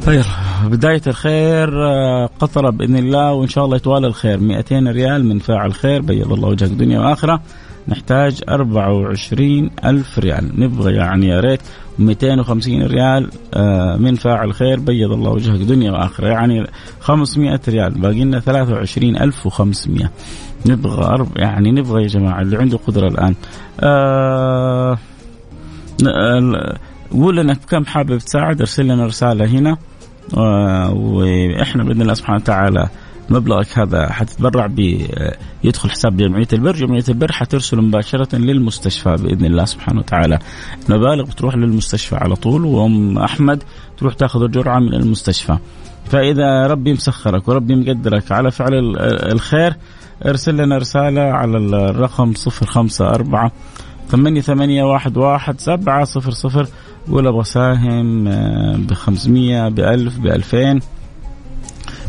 خير. 0.05 0.25
بداية 0.65 1.01
الخير 1.07 1.85
آه، 1.85 2.29
قطرة 2.39 2.69
بإذن 2.69 2.95
الله 2.95 3.33
وإن 3.33 3.47
شاء 3.47 3.65
الله 3.65 3.75
يتوالى 3.75 4.07
الخير. 4.07 4.39
200 4.39 4.91
ريال 4.91 5.25
من 5.25 5.39
فاعل 5.39 5.73
خير 5.73 6.01
بيض 6.01 6.33
الله 6.33 6.49
وجهك 6.49 6.69
دنيا 6.69 6.99
وآخرة. 6.99 7.41
نحتاج 7.87 8.41
24 8.49 9.69
ألف 9.85 10.19
ريال. 10.19 10.51
نبغى 10.61 10.93
يعني 10.93 11.27
يا 11.27 11.39
ريت 11.39 11.61
250 11.99 12.83
ريال 12.83 13.29
آه، 13.53 13.97
من 13.97 14.15
فاعل 14.15 14.53
خير 14.53 14.79
بيض 14.79 15.11
الله 15.11 15.29
وجهك 15.29 15.59
دنيا 15.59 15.91
وآخرة. 15.91 16.27
يعني 16.27 16.67
500 16.99 17.59
ريال 17.67 17.93
باقي 18.01 18.23
لنا 18.23 18.39
23500 18.39 20.11
نبغى 20.65 21.05
أرب 21.05 21.37
يعني 21.37 21.71
نبغى 21.71 22.01
يا 22.03 22.07
جماعة 22.07 22.41
اللي 22.41 22.57
عنده 22.57 22.77
قدرة 22.77 23.07
الآن. 23.07 23.35
آه 23.79 24.97
قول 27.11 27.37
لنا 27.37 27.53
كم 27.53 27.85
حابب 27.85 28.17
تساعد 28.17 28.59
ارسل 28.59 28.85
لنا 28.85 29.05
رسالة 29.05 29.45
هنا. 29.45 29.71
آه، 29.71 29.94
وإحنا 30.33 31.83
بإذن 31.83 32.01
الله 32.01 32.13
سبحانه 32.13 32.39
وتعالى 32.39 32.89
مبلغك 33.29 33.79
هذا 33.79 34.11
حتتبرع 34.11 34.67
ب 34.67 34.79
يدخل 35.63 35.89
حساب 35.89 36.17
جمعية 36.17 36.47
البر، 36.53 36.71
جمعية 36.71 37.03
البر 37.09 37.31
حترسله 37.31 37.81
مباشرة 37.81 38.35
للمستشفى 38.35 39.15
بإذن 39.15 39.45
الله 39.45 39.65
سبحانه 39.65 39.99
وتعالى. 39.99 40.39
المبالغ 40.89 41.23
بتروح 41.23 41.55
للمستشفى 41.55 42.15
على 42.15 42.35
طول 42.35 42.65
وأم 42.65 43.17
أحمد 43.17 43.63
تروح 43.97 44.13
تاخذ 44.13 44.41
الجرعة 44.41 44.79
من 44.79 44.93
المستشفى. 44.93 45.57
فإذا 46.05 46.67
ربي 46.67 46.93
مسخرك 46.93 47.47
وربي 47.47 47.75
مقدرك 47.75 48.31
على 48.31 48.51
فعل 48.51 48.97
الخير 49.31 49.73
ارسل 50.25 50.57
لنا 50.57 50.77
رسالة 50.77 51.21
على 51.21 51.57
الرقم 51.57 52.33
054 52.47 53.51
ثمانية 54.09 54.41
ثمانية 54.41 54.83
واحد 54.83 55.17
واحد 55.17 55.59
سبعة 55.59 56.03
صفر 56.03 56.31
صفر 56.31 56.67
قول 57.11 57.27
أبغى 57.27 57.41
اساهم 57.41 58.27
آه، 58.27 58.77
ب 58.77 58.93
500 58.93 59.69
ب 59.69 59.79
1000 59.79 60.19
ب 60.19 60.25
2000 60.27 60.79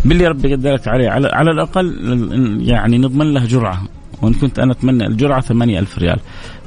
باللي 0.04 0.26
ربي 0.26 0.48
يقدرك 0.48 0.88
عليه. 0.88 1.10
على, 1.10 1.28
على 1.28 1.50
الأقل 1.50 2.62
يعني 2.62 2.98
نضمن 2.98 3.34
له 3.34 3.44
جرعة. 3.44 3.82
وإن 4.22 4.32
كنت 4.32 4.58
أنا 4.58 4.72
أتمنى 4.72 5.06
الجرعة 5.06 5.40
8000 5.40 5.98
ريال. 5.98 6.18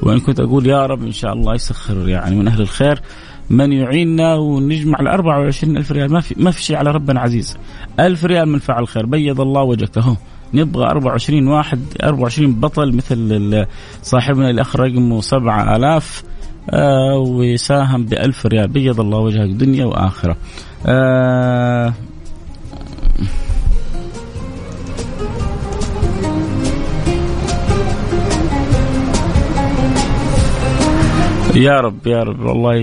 وإن 0.02 0.20
كنت 0.20 0.40
أقول 0.40 0.68
يا 0.68 0.86
رب 0.86 1.04
إن 1.04 1.12
شاء 1.12 1.34
الله 1.34 1.56
يسخر 1.56 2.10
يعني 2.10 2.36
من 2.36 2.48
أهل 2.48 2.62
الخير. 2.62 3.02
من 3.50 3.72
يعيننا 3.72 4.36
ونجمع 4.36 5.00
ال 5.00 5.08
24000 5.08 5.92
ريال. 5.92 6.12
ما 6.12 6.20
في 6.22 6.36
ما 6.38 6.52
في 6.52 6.64
شيء 6.64 6.76
على 6.76 6.92
ربنا 6.92 7.20
عزيز. 7.20 7.58
1000 8.00 8.26
ريال 8.26 8.50
من 8.50 8.60
فعل 8.60 8.88
خير 8.88 9.06
بيض 9.06 9.42
الله 9.42 9.62
وجهك. 9.62 9.98
أهو. 9.98 10.16
نبغى 10.54 10.86
24 10.86 11.48
واحد 11.48 11.80
24 12.04 12.54
بطل 12.54 12.96
مثل 12.96 13.66
صاحبنا 14.04 14.50
الأخ 14.50 14.76
رقمه 14.76 15.22
7000 15.22 16.24
آه 16.70 17.18
ويساهم 17.18 18.06
بألف 18.06 18.46
ريال. 18.46 18.68
بيض 18.68 19.00
الله 19.00 19.18
وجهك 19.18 19.50
دنيا 19.50 19.86
وآخرة. 19.86 20.38
آه 20.86 21.94
يا 31.56 31.80
رب 31.80 32.08
يا 32.08 32.24
رب. 32.24 32.40
والله 32.40 32.76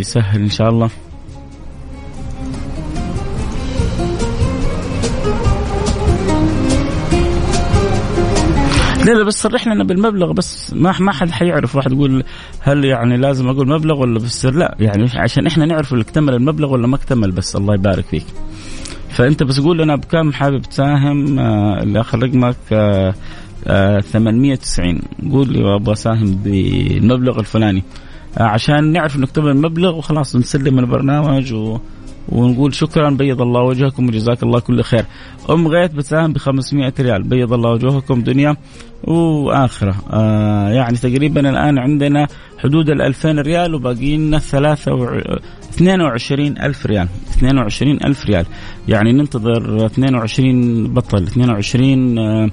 يسهل 0.00 0.40
إن 0.40 0.50
شاء 0.50 0.68
الله. 0.68 0.90
لا 9.04 9.12
لا 9.12 9.24
بس 9.24 9.42
صرح 9.42 9.66
لنا 9.68 9.84
بالمبلغ 9.84 10.32
بس 10.32 10.74
ما 10.74 10.94
ما 11.00 11.12
حد 11.12 11.30
حيعرف. 11.30 11.76
واحد 11.76 11.92
يقول 11.92 12.24
هل 12.60 12.84
يعني 12.84 13.16
لازم 13.16 13.48
أقول 13.48 13.68
مبلغ 13.68 14.00
ولا 14.00 14.18
بس؟ 14.18 14.46
لا 14.46 14.76
يعني 14.80 15.10
عشان 15.16 15.46
إحنا 15.46 15.66
نعرف 15.66 15.94
اكتمل 15.94 16.34
المبلغ 16.34 16.72
ولا 16.72 16.86
ما 16.86 16.96
اكتمل 16.96 17.32
بس. 17.32 17.56
الله 17.56 17.74
يبارك 17.74 18.04
فيك. 18.04 18.24
فأنت 19.08 19.42
بس 19.42 19.60
قول 19.60 19.78
لنا 19.78 19.96
بكم 19.96 20.32
حابب 20.32 20.62
تساهم 20.62 21.38
آه 21.38 21.82
اللي 21.82 22.00
اخر 22.00 22.22
رقمك 22.22 22.56
آه 22.72 23.14
آه 23.66 24.00
890 24.00 25.00
قول 25.32 25.52
لي 25.52 25.74
أبغى 25.76 25.92
أساهم 25.92 26.34
بالمبلغ 26.44 27.38
الفلاني. 27.40 27.82
آه 28.38 28.42
عشان 28.42 28.92
نعرف 28.92 29.16
نكتب 29.16 29.46
المبلغ 29.46 29.96
وخلاص 29.96 30.36
نسلم 30.36 30.78
البرنامج 30.78 31.52
و 31.52 31.78
ونقول 32.28 32.74
شكرا 32.74 33.10
بيض 33.10 33.42
الله 33.42 33.62
وجهكم 33.62 34.06
وجزاك 34.06 34.42
الله 34.42 34.60
كل 34.60 34.82
خير. 34.82 35.04
أم 35.50 35.68
غيث 35.68 35.92
بتساهم 35.92 36.32
ب 36.32 36.38
500 36.38 36.92
ريال. 37.00 37.22
بيض 37.22 37.52
الله 37.52 37.70
وجوهكم 37.70 38.22
دنيا 38.22 38.56
وآخرة. 39.04 39.94
آه 40.10 40.68
يعني 40.68 40.96
تقريبا 40.96 41.50
الآن 41.50 41.78
عندنا 41.78 42.26
حدود 42.58 42.90
ال 42.90 43.02
2000 43.02 43.30
ريال 43.30 43.74
وباقي 43.74 44.16
لنا 44.16 44.36
22 44.36 46.58
ألف 46.58 46.86
ريال. 46.86 47.08
22 47.30 47.98
ألف 48.04 48.26
ريال. 48.26 48.46
يعني 48.88 49.12
ننتظر 49.12 49.86
22 49.86 50.94
بطل 50.94 51.22
22 51.22 52.18
آه 52.18 52.50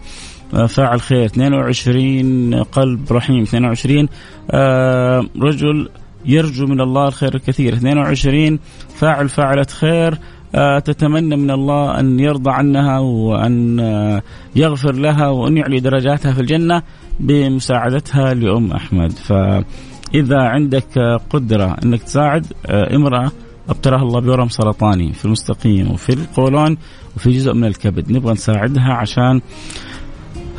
فاعل 0.67 1.01
خير 1.01 1.25
22 1.25 2.63
قلب 2.63 3.11
رحيم 3.11 3.41
22 3.41 4.07
آه 4.51 5.25
رجل 5.41 5.89
يرجو 6.25 6.65
من 6.65 6.81
الله 6.81 7.07
الخير 7.07 7.35
الكثير. 7.35 7.73
22 7.73 8.59
فاعل 8.95 9.29
فاعلة 9.29 9.67
خير. 9.79 10.17
آه، 10.55 10.79
تتمنى 10.79 11.35
من 11.35 11.51
الله 11.51 11.99
أن 11.99 12.19
يرضى 12.19 12.51
عنها 12.51 12.99
وأن 12.99 13.79
آه، 13.79 14.21
يغفر 14.55 14.95
لها 14.95 15.27
وأن 15.27 15.57
يعلي 15.57 15.79
درجاتها 15.79 16.33
في 16.33 16.41
الجنة 16.41 16.81
بمساعدتها 17.19 18.33
لأم 18.33 18.71
أحمد. 18.71 19.11
فإذا 19.11 20.41
عندك 20.41 21.19
قدرة 21.29 21.77
أنك 21.83 22.03
تساعد 22.03 22.45
آه، 22.65 22.95
امرأة 22.95 23.31
ابتلاها 23.69 24.01
الله 24.01 24.19
بورم 24.19 24.49
سرطاني 24.49 25.13
في 25.13 25.25
المستقيم 25.25 25.91
وفي 25.91 26.13
القولون 26.13 26.77
وفي 27.15 27.31
جزء 27.31 27.53
من 27.53 27.65
الكبد. 27.65 28.11
نبغى 28.11 28.33
نساعدها 28.33 28.93
عشان 28.93 29.41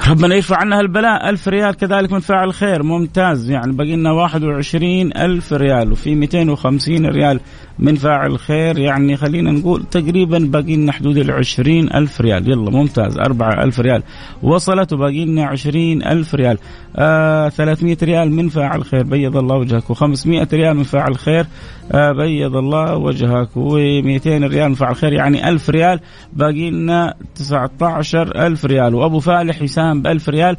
ربنا 0.09 0.35
يرفع 0.35 0.57
عنها 0.57 0.81
البلاء 0.81 1.29
ألف 1.29 1.49
ريال 1.49 1.75
كذلك 1.77 2.13
من 2.13 2.21
فاعل 2.21 2.55
خير. 2.55 2.83
ممتاز. 2.83 3.51
يعني 3.51 3.73
باقي 3.73 3.97
لنا 3.97 4.13
21 4.13 5.17
ألف 5.17 5.53
ريال 5.53 5.93
وفي 5.93 6.15
250 6.15 7.07
ريال. 7.07 7.41
من 7.83 7.95
فاعل 7.95 8.39
خير 8.39 8.79
يعني 8.79 9.17
خلينا 9.17 9.51
نقول 9.51 9.83
تقريبا 9.91 10.39
باقي 10.39 10.77
لنا 10.77 10.93
حدود 10.93 11.17
ال 11.17 11.31
20 11.31 11.93
ألف 11.93 12.21
ريال. 12.21 12.51
يلا 12.51 12.71
ممتاز. 12.71 13.19
4 13.19 13.65
ألف 13.65 13.81
ريال. 13.81 14.03
وصلت 14.43 14.93
وباقي 14.93 15.25
لنا 15.25 15.47
20 15.47 16.03
ألف 16.03 16.35
ريال. 16.35 16.59
آه 16.97 17.49
300 17.49 17.97
ريال 18.03 18.33
من 18.33 18.49
فاعل 18.49 18.85
خير. 18.85 19.03
بيض 19.03 19.37
الله 19.37 19.57
وجهك. 19.57 19.93
و500 19.93 20.55
ريال 20.55 20.77
من 20.77 20.83
فاعل 20.83 21.17
خير. 21.17 21.47
آه 21.93 22.13
بيض 22.13 22.57
الله 22.57 22.97
وجهك. 22.97 23.49
و200 23.49 24.27
ريال 24.27 24.69
من 24.69 24.75
فاعل 24.75 24.97
خير 24.97 25.13
يعني 25.13 25.49
1000 25.49 25.71
ريال. 25.71 26.01
باقي 26.33 26.71
لنا 26.71 27.15
19 27.35 28.47
ألف 28.47 28.65
ريال. 28.65 28.95
وأبو 28.95 29.21
فالح 29.21 29.63
يساهم 29.63 30.03
ب 30.03 30.07
1000 30.07 30.29
ريال. 30.29 30.57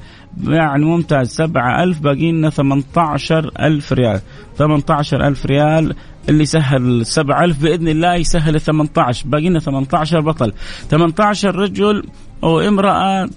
يعني 0.48 0.86
ممتاز. 0.86 1.30
7000 1.30 2.00
باقي 2.00 2.32
لنا 2.32 2.50
18000 2.50 3.94
ريال. 3.94 4.20
18000 4.58 5.46
ريال. 5.46 5.96
اللي 6.30 6.46
سهل 6.46 7.06
7000 7.06 7.62
بإذن 7.62 7.88
الله 7.88 8.16
يسهل 8.16 8.56
ال 8.56 8.62
18 8.62 9.28
باقي 9.28 9.50
لنا 9.50 9.60
18 9.60 10.20
بطل. 10.20 10.54
18 10.90 11.56
رجل 11.56 12.04
أو 12.44 12.60
امرأة 12.60 13.30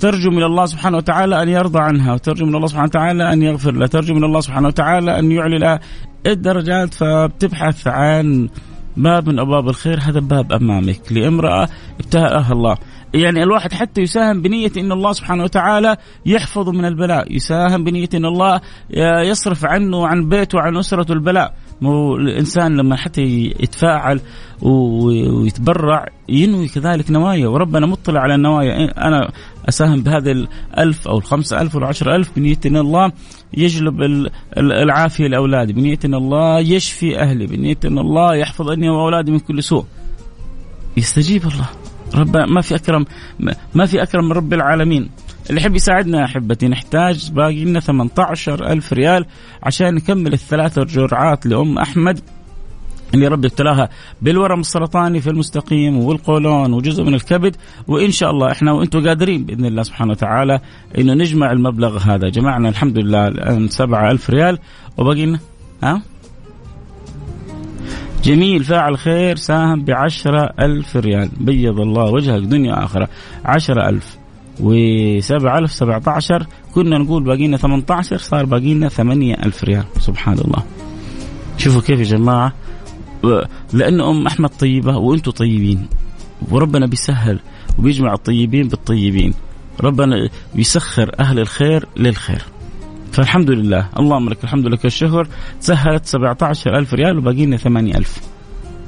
ترجو 0.00 0.30
من 0.30 0.42
الله 0.42 0.66
سبحانه 0.66 0.96
وتعالى 0.96 1.42
أن 1.42 1.48
يرضى 1.48 1.78
عنها 1.78 2.14
وترجو 2.14 2.46
من 2.46 2.54
الله 2.54 2.66
سبحانه 2.66 2.86
وتعالى 2.88 3.32
أن 3.32 3.42
يغفر 3.42 3.72
لها 3.72 3.86
ترجو 3.86 4.14
من 4.14 4.24
الله 4.24 4.40
سبحانه 4.40 4.68
وتعالى 4.68 5.18
أن 5.18 5.32
يعلي 5.32 5.58
لها 5.58 5.80
الدرجات 6.26 6.94
فبتبحث 6.94 7.86
عن 7.86 8.48
باب 8.96 9.28
من 9.28 9.38
أبواب 9.38 9.68
الخير. 9.68 10.00
هذا 10.00 10.20
باب 10.20 10.52
أمامك 10.52 11.00
لامرأة 11.12 11.68
ابتلاها 12.00 12.52
الله. 12.52 12.76
يعني 13.14 13.42
الواحد 13.42 13.72
حتى 13.72 14.00
يساهم 14.00 14.42
بنية 14.42 14.72
أن 14.76 14.92
الله 14.92 15.12
سبحانه 15.12 15.44
وتعالى 15.44 15.96
يحفظه 16.26 16.72
من 16.72 16.84
البلاء 16.84 17.32
يساهم 17.36 17.84
بنية 17.84 18.08
أن 18.14 18.24
الله 18.24 18.60
يصرف 19.30 19.64
عنه 19.64 19.96
وعن 19.96 20.28
بيته 20.28 20.58
وعن 20.58 20.76
أسرته 20.76 21.12
البلاء. 21.12 21.54
الإنسان 22.20 22.76
لما 22.76 22.96
حتى 22.96 23.22
يتفاعل 23.60 24.20
ويتبرع 24.62 26.06
ينوي 26.28 26.68
كذلك 26.68 27.10
نوايا 27.10 27.48
وربنا 27.48 27.86
مطلع 27.86 28.20
على 28.20 28.34
النوايا. 28.34 29.06
أنا 29.06 29.30
أساهم 29.68 30.02
بهذا 30.02 30.30
الألف 30.30 31.08
أو 31.08 31.18
الخمسة 31.18 31.60
ألف 31.60 31.74
أو 31.74 31.78
العشرة 31.78 32.16
ألف 32.16 32.30
بنية 32.36 32.58
أن 32.66 32.76
الله 32.76 33.12
يجلب 33.54 34.02
العافية 34.58 35.26
لأولادي. 35.26 35.72
بنية 35.72 35.98
أن 36.04 36.14
الله 36.14 36.58
يشفي 36.60 37.18
أهلي. 37.18 37.46
بنية 37.46 37.78
أن 37.84 37.98
الله 37.98 38.34
يحفظني 38.34 38.88
وأولادي 38.88 39.30
من 39.30 39.38
كل 39.38 39.62
سوء. 39.62 39.84
يستجيب 40.96 41.42
الله. 41.42 41.68
رب 42.14 42.36
ما 42.36 42.60
في 42.60 42.74
اكرم 42.74 43.04
ما 43.74 43.86
في 43.86 44.02
أكرم 44.02 44.24
من 44.24 44.32
رب 44.32 44.52
العالمين. 44.52 45.10
اللي 45.50 45.60
يحب 45.60 45.76
يساعدنا 45.76 46.20
يا 46.20 46.24
أحبتي 46.24 46.68
نحتاج 46.68 47.30
باقي 47.32 47.64
لنا 47.64 47.80
18 47.80 48.72
ألف 48.72 48.92
ريال 48.92 49.26
عشان 49.62 49.94
نكمل 49.94 50.32
الثلاثة 50.32 50.84
جرعات 50.84 51.46
لأم 51.46 51.78
أحمد. 51.78 52.20
اللي 53.14 53.28
ربي 53.28 53.46
ابتلاها 53.46 53.88
بالورم 54.22 54.60
السرطاني 54.60 55.20
في 55.20 55.30
المستقيم 55.30 55.98
والقولون 55.98 56.72
وجزء 56.72 57.04
من 57.04 57.14
الكبد. 57.14 57.56
وإن 57.88 58.10
شاء 58.10 58.30
الله 58.30 58.52
إحنا 58.52 58.72
وأنتم 58.72 59.06
قادرين 59.08 59.44
بإذن 59.44 59.64
الله 59.64 59.82
سبحانه 59.82 60.10
وتعالى 60.10 60.60
إنه 60.98 61.14
نجمع 61.14 61.52
المبلغ 61.52 61.98
هذا. 61.98 62.28
جمعنا 62.28 62.68
الحمد 62.68 62.98
لله 62.98 63.28
الآن 63.28 63.68
7000 63.68 64.30
ريال. 64.30 64.58
وباقي 64.96 65.26
لنا 65.26 65.38
ها؟ 65.82 66.02
جميل 68.24 68.64
فاعل 68.64 68.98
خير 68.98 69.36
ساهم 69.36 69.84
بعشرة 69.84 70.50
ألف 70.60 70.96
ريال. 70.96 71.30
بيض 71.40 71.80
الله 71.80 72.10
وجهك 72.10 72.42
دنيا 72.42 72.84
آخرة. 72.84 73.08
عشرة 73.44 73.88
ألف. 73.88 74.18
وسبعة 74.60 75.58
ألف 75.58 75.72
سبعة 75.72 76.02
عشر 76.06 76.46
كنا 76.74 76.98
نقول 76.98 77.24
باقينا 77.24 77.56
ثمانية 77.56 77.84
عشر 77.90 78.18
صار 78.18 78.44
باقينا 78.44 78.88
ثمانية 78.88 79.34
ألف 79.34 79.64
ريال. 79.64 79.84
سبحان 79.98 80.38
الله. 80.38 80.62
شوفوا 81.58 81.80
كيف 81.80 81.98
يا 81.98 82.04
جماعة. 82.04 82.52
لأن 83.72 84.00
أم 84.00 84.26
أحمد 84.26 84.50
طيبة 84.50 84.96
وأنتم 84.96 85.30
طيبين. 85.30 85.86
وربنا 86.50 86.86
بيسهل 86.86 87.40
وبيجمع 87.78 88.14
الطيبين 88.14 88.68
بالطيبين. 88.68 89.34
ربنا 89.80 90.28
بيسخر 90.54 91.14
أهل 91.20 91.38
الخير 91.38 91.88
للخير. 91.96 92.42
فالحمد 93.12 93.50
لله. 93.50 93.88
اللهم 93.98 94.28
لك 94.28 94.44
الحمد 94.44 94.66
لك 94.66 94.86
الشهر 94.86 95.28
سهلت 95.60 96.06
17 96.06 96.78
ألف 96.78 96.94
ريال 96.94 97.18
وباقي 97.18 97.46
لنا 97.46 97.56
8 97.56 97.96
ألف. 97.96 98.20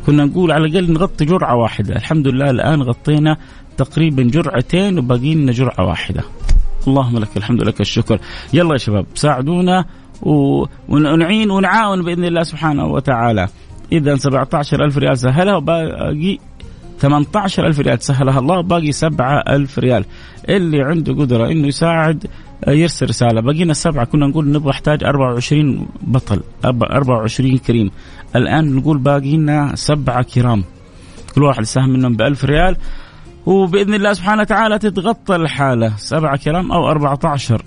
كنا 0.06 0.24
نقول 0.24 0.52
على 0.52 0.66
الأقل 0.66 0.92
نغطي 0.92 1.24
جرعة 1.24 1.56
واحدة. 1.56 1.96
الحمد 1.96 2.28
لله 2.28 2.50
الآن 2.50 2.82
غطينا 2.82 3.36
تقريبا 3.76 4.22
جرعتين 4.22 4.98
وباقي 4.98 5.34
لنا 5.34 5.52
جرعة 5.52 5.86
واحدة. 5.86 6.22
اللهم 6.88 7.18
لك 7.18 7.36
الحمد 7.36 7.62
لك 7.62 7.80
الشكر. 7.80 8.20
يلا 8.52 8.72
يا 8.72 8.78
شباب 8.78 9.06
ساعدونا 9.14 9.84
و... 10.22 10.64
ونعين 10.88 11.50
ونعاون 11.50 12.02
بإذن 12.02 12.24
الله 12.24 12.42
سبحانه 12.42 12.86
وتعالى. 12.86 13.48
إذا 13.92 14.16
17 14.16 14.84
ألف 14.84 14.98
ريال 14.98 15.18
سهلها 15.18 15.56
وباقي 15.56 16.38
18 16.98 17.66
ألف 17.66 17.80
ريال 17.80 18.02
سهلها 18.02 18.38
الله 18.38 18.60
باقي 18.60 18.92
7 18.92 19.44
ألف 19.48 19.78
ريال. 19.78 20.04
اللي 20.48 20.82
عنده 20.82 21.12
قدرة 21.12 21.50
إنه 21.50 21.66
يساعد 21.66 22.26
يرسل 22.68 23.08
رسالة. 23.08 23.40
بقينا 23.40 23.72
سبعة 23.72 24.04
كنا 24.04 24.26
نقول 24.26 24.52
نبغى 24.52 24.70
نحتاج 24.70 25.04
24 25.04 25.88
بطل 26.02 26.42
24 26.64 27.58
كريم. 27.58 27.90
الآن 28.36 28.76
نقول 28.76 28.98
باقي 28.98 29.36
لنا 29.36 29.72
سبعة 29.74 30.22
كرام. 30.22 30.64
كل 31.34 31.42
واحد 31.42 31.62
يساهم 31.62 31.90
منهم 31.90 32.16
ب 32.16 32.22
1000 32.22 32.44
ريال. 32.44 32.76
وبإذن 33.46 33.94
الله 33.94 34.12
سبحانه 34.12 34.42
وتعالى 34.42 34.78
تتغطى 34.78 35.36
الحالة. 35.36 35.96
سبعة 35.96 36.36
كرام 36.36 36.72
أو 36.72 36.90
14 36.90 37.62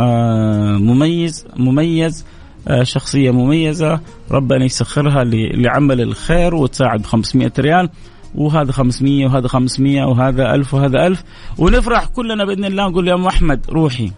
آه 0.00 0.78
مميز 0.78 1.46
مميز. 1.56 2.26
آه 2.68 2.82
شخصية 2.82 3.30
مميزة. 3.30 4.00
ربنا 4.30 4.64
يسخرها 4.64 5.24
لعمل 5.54 6.00
الخير 6.00 6.54
وتساعد 6.54 7.02
ب 7.02 7.06
500 7.06 7.52
ريال. 7.58 7.88
وهذا 8.34 8.72
500 8.72 9.26
وهذا 9.26 9.48
500 9.48 10.04
وهذا 10.04 10.54
1000 10.54 10.74
وهذا 10.74 11.06
1000 11.06 11.24
ونفرح 11.58 12.06
كلنا 12.06 12.44
بإذن 12.44 12.64
الله. 12.64 12.88
نقول 12.88 13.08
يا 13.08 13.14
أم 13.14 13.26
أحمد 13.26 13.60
روحي. 13.70 14.10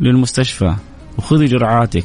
للمستشفى 0.00 0.74
وخذي 1.18 1.44
جرعاتك 1.44 2.04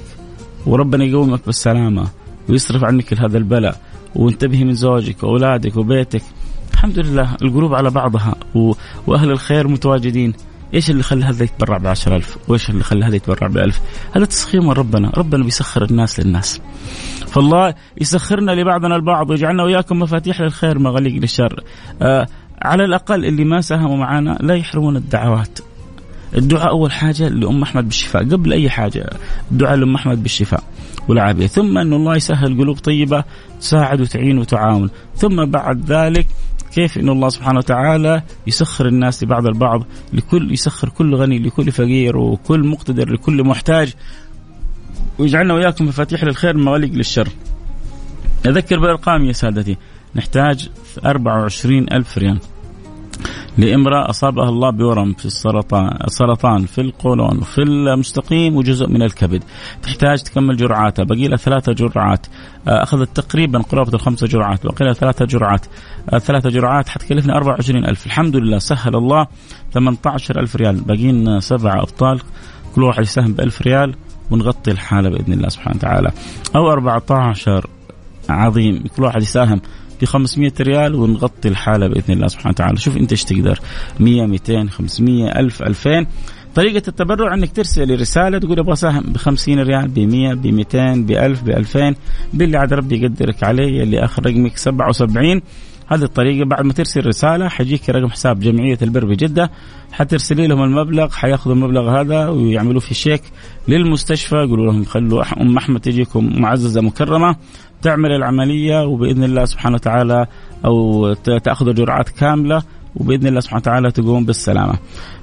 وربنا 0.66 1.04
يقومك 1.04 1.46
بالسلامة 1.46 2.08
ويصرف 2.50 2.84
عنك 2.84 3.14
هذا 3.14 3.38
البلاء 3.38 3.82
وانتبهي 4.16 4.64
من 4.64 4.74
زوجك 4.74 5.24
وأولادك 5.24 5.78
وبيتك. 5.78 6.22
الحمد 6.74 7.00
لله 7.00 7.36
القلوب 7.42 7.74
على 7.74 7.90
بعضها 7.90 8.36
و... 8.56 8.74
وأهل 9.08 9.32
الخير 9.32 9.68
متواجدين. 9.68 10.34
إيش 10.74 10.90
اللي 10.90 11.04
خلى 11.04 11.26
هذا 11.26 11.44
يتبرع 11.44 11.78
ب 11.78 11.88
ألف؟ 11.88 12.38
وإيش 12.48 12.70
اللي 12.70 12.84
خلى 12.84 13.06
هذا 13.06 13.16
يتبرع 13.16 13.48
ب 13.48 13.58
هذا 14.16 14.26
تسخير 14.26 14.62
من 14.62 14.72
ربنا. 14.72 15.12
ربنا 15.18 15.44
بيسخر 15.44 15.86
الناس 15.86 16.20
للناس. 16.20 16.62
فالله 17.28 17.74
يسخرنا 18.02 18.52
لبعضنا 18.52 18.96
البعض 18.96 19.30
ويجعلنا 19.30 19.64
وياكم 19.64 20.00
مفاتيح 20.00 20.42
للخير 20.42 20.80
مغاليق 20.80 21.22
للشر. 21.22 21.64
آه 22.02 22.28
على 22.62 22.86
الأقل 22.86 23.26
اللي 23.26 23.44
ما 23.44 23.62
ساهموا 23.62 23.98
معنا 23.98 24.38
لا 24.42 24.56
يحرمون 24.56 24.96
الدعوات. 24.96 25.60
الدعاء 26.38 26.70
أول 26.70 26.92
حاجة 26.92 27.28
لأم 27.28 27.62
أحمد 27.62 27.86
بالشفاء 27.86 28.24
قبل 28.24 28.54
أي 28.54 28.70
حاجة 28.70 29.10
الدعاء 29.52 29.76
لأم 29.76 29.96
أحمد 29.96 30.24
بالشفاء 30.24 30.64
والعافية. 31.08 31.48
ثم 31.48 31.78
أن 31.78 31.94
الله 31.94 32.16
يسهل 32.16 32.58
قلوب 32.58 32.78
طيبة 32.78 33.24
تساعد 33.60 34.02
وتعين 34.02 34.38
وتعاون. 34.38 34.90
ثم 35.16 35.46
بعد 35.46 35.92
ذلك 35.92 36.28
كيف 36.74 36.98
إن 36.98 37.10
الله 37.10 37.30
سبحانه 37.30 37.58
وتعالى 37.58 38.24
يسخر 38.48 38.88
الناس 38.88 39.24
لبعض 39.24 39.48
البعض 39.48 39.84
لكل 40.14 40.54
يسخر 40.54 40.90
كل 40.90 41.16
غني 41.16 41.40
لكل 41.40 41.72
فقير 41.72 42.18
وكل 42.18 42.68
مقتدر 42.68 43.14
لكل 43.14 43.44
محتاج. 43.44 43.94
ويجعلنا 45.20 45.54
وياكم 45.54 45.86
مفاتيح 45.86 46.24
للخير 46.24 46.58
مواليق 46.58 46.92
للشر. 46.92 47.30
أذكر 48.46 48.80
بالأرقام 48.80 49.26
يا 49.26 49.32
سادتي 49.32 49.78
نحتاج 50.16 50.70
24 51.06 51.86
ألف 51.94 52.18
ريال. 52.18 52.40
لامرأة 53.58 54.10
أصابها 54.10 54.50
الله 54.50 54.70
بورم 54.70 55.14
في 55.14 55.26
السرطان 55.26 55.98
السرطان 56.08 56.66
في 56.66 56.82
القولون 56.82 57.40
في 57.40 57.62
المستقيم 57.62 58.56
وجزء 58.56 58.88
من 58.88 59.02
الكبد. 59.02 59.44
تحتاج 59.84 60.24
تكمل 60.24 60.58
جرعاتها. 60.58 61.04
باقي 61.04 61.28
لها 61.28 61.38
ثلاثة 61.38 61.74
جرعات. 61.74 62.28
آه، 62.68 62.84
أخذت 62.84 63.16
تقريبا 63.16 63.60
قرابة 63.60 63.94
الخمسة 63.94 64.28
جرعات. 64.28 64.64
باقي 64.64 64.86
لها 64.86 64.94
ثلاثة 64.94 65.26
جرعات. 65.26 65.66
آه، 66.14 66.18
ثلاثة 66.18 66.50
جرعات 66.50 66.90
حتكلفنا 66.90 67.36
24 67.36 67.86
ألف. 67.86 68.06
الحمد 68.06 68.36
لله. 68.36 68.60
سهل 68.60 68.96
الله. 68.96 69.28
18 69.74 70.40
ألف 70.40 70.56
ريال. 70.56 70.82
باقي 70.82 71.12
لنا 71.12 71.40
سبعة 71.40 71.82
أبطال. 71.82 72.22
كل 72.76 72.84
واحد 72.84 73.04
يساهم 73.04 73.34
ب 73.34 73.42
1000 73.42 73.62
ريال. 73.62 73.96
ونغطي 74.32 74.72
الحالة 74.72 75.10
بإذن 75.10 75.34
الله 75.34 75.50
سبحانه 75.50 75.76
وتعالى. 75.76 76.12
أو 76.56 76.72
14 76.72 77.68
عظيم. 78.30 78.84
كل 78.98 79.04
واحد 79.04 79.22
يساهم 79.22 79.62
ب 80.02 80.06
500 80.06 80.52
ريال 80.62 80.96
ونغطي 80.96 81.50
الحالة 81.50 81.88
بإذن 81.88 82.14
الله 82.14 82.28
سبحانه 82.28 82.50
وتعالى. 82.50 82.78
شوف 82.78 82.98
أنت 82.98 83.12
إيش 83.12 83.24
تقدر. 83.24 83.60
100 84.00 84.26
200 84.26 84.70
500 84.70 85.40
1000 85.40 85.64
2000 85.64 86.06
طريقة 86.56 86.84
التبرع 86.88 87.34
إنك 87.34 87.52
ترسل 87.52 88.00
رسالة 88.02 88.38
تقول 88.38 88.60
أبغى 88.60 88.74
أساهم 88.74 89.04
ب 89.04 89.18
50 89.18 89.60
ريال 89.60 89.88
ب 89.88 90.00
100 90.00 90.34
ب 90.34 90.48
200 90.48 90.96
ب 90.96 91.12
1000 91.12 91.44
ب 91.44 91.50
2000 91.50 91.96
باللي 92.34 92.58
عاد 92.58 92.74
ربي 92.74 93.02
يقدرك 93.02 93.44
عليه 93.44 93.84
اللي 93.84 94.06
آخر 94.06 94.26
رقمك 94.26 94.58
77 94.58 95.42
هذه 95.88 96.04
الطريقة. 96.04 96.46
بعد 96.46 96.66
ما 96.66 96.74
ترسل 96.74 97.06
رسالة 97.06 97.48
حيجيك 97.48 97.90
رقم 97.90 98.10
حساب 98.10 98.40
جمعية 98.40 98.78
البر 98.82 99.06
بجدة 99.06 99.52
حترسلي 99.92 100.48
لهم 100.48 100.64
المبلغ 100.64 101.12
حياخذوا 101.12 101.56
المبلغ 101.56 102.02
هذا 102.02 102.28
ويعملوا 102.28 102.80
في 102.80 102.94
شيك 102.94 103.22
للمستشفى. 103.68 104.36
يقولوا 104.36 104.66
لهم 104.66 104.84
خلوا 104.84 105.42
أم 105.42 105.58
أحمد 105.58 105.80
تجيكم 105.80 106.42
معززة 106.42 106.82
مكرمة 106.82 107.36
تعمل 107.82 108.12
العملية 108.12 108.86
وبإذن 108.86 109.24
الله 109.24 109.46
سبحانه 109.46 109.76
وتعالى 109.76 110.28
أو 110.66 111.14
تأخذ 111.14 111.74
جرعات 111.74 112.10
كاملة 112.10 112.64
وبإذن 112.96 113.28
الله 113.28 113.40
سبحانه 113.40 113.62
وتعالى 113.62 113.92
تقوم 113.92 114.26
بالسلامة. 114.26 114.74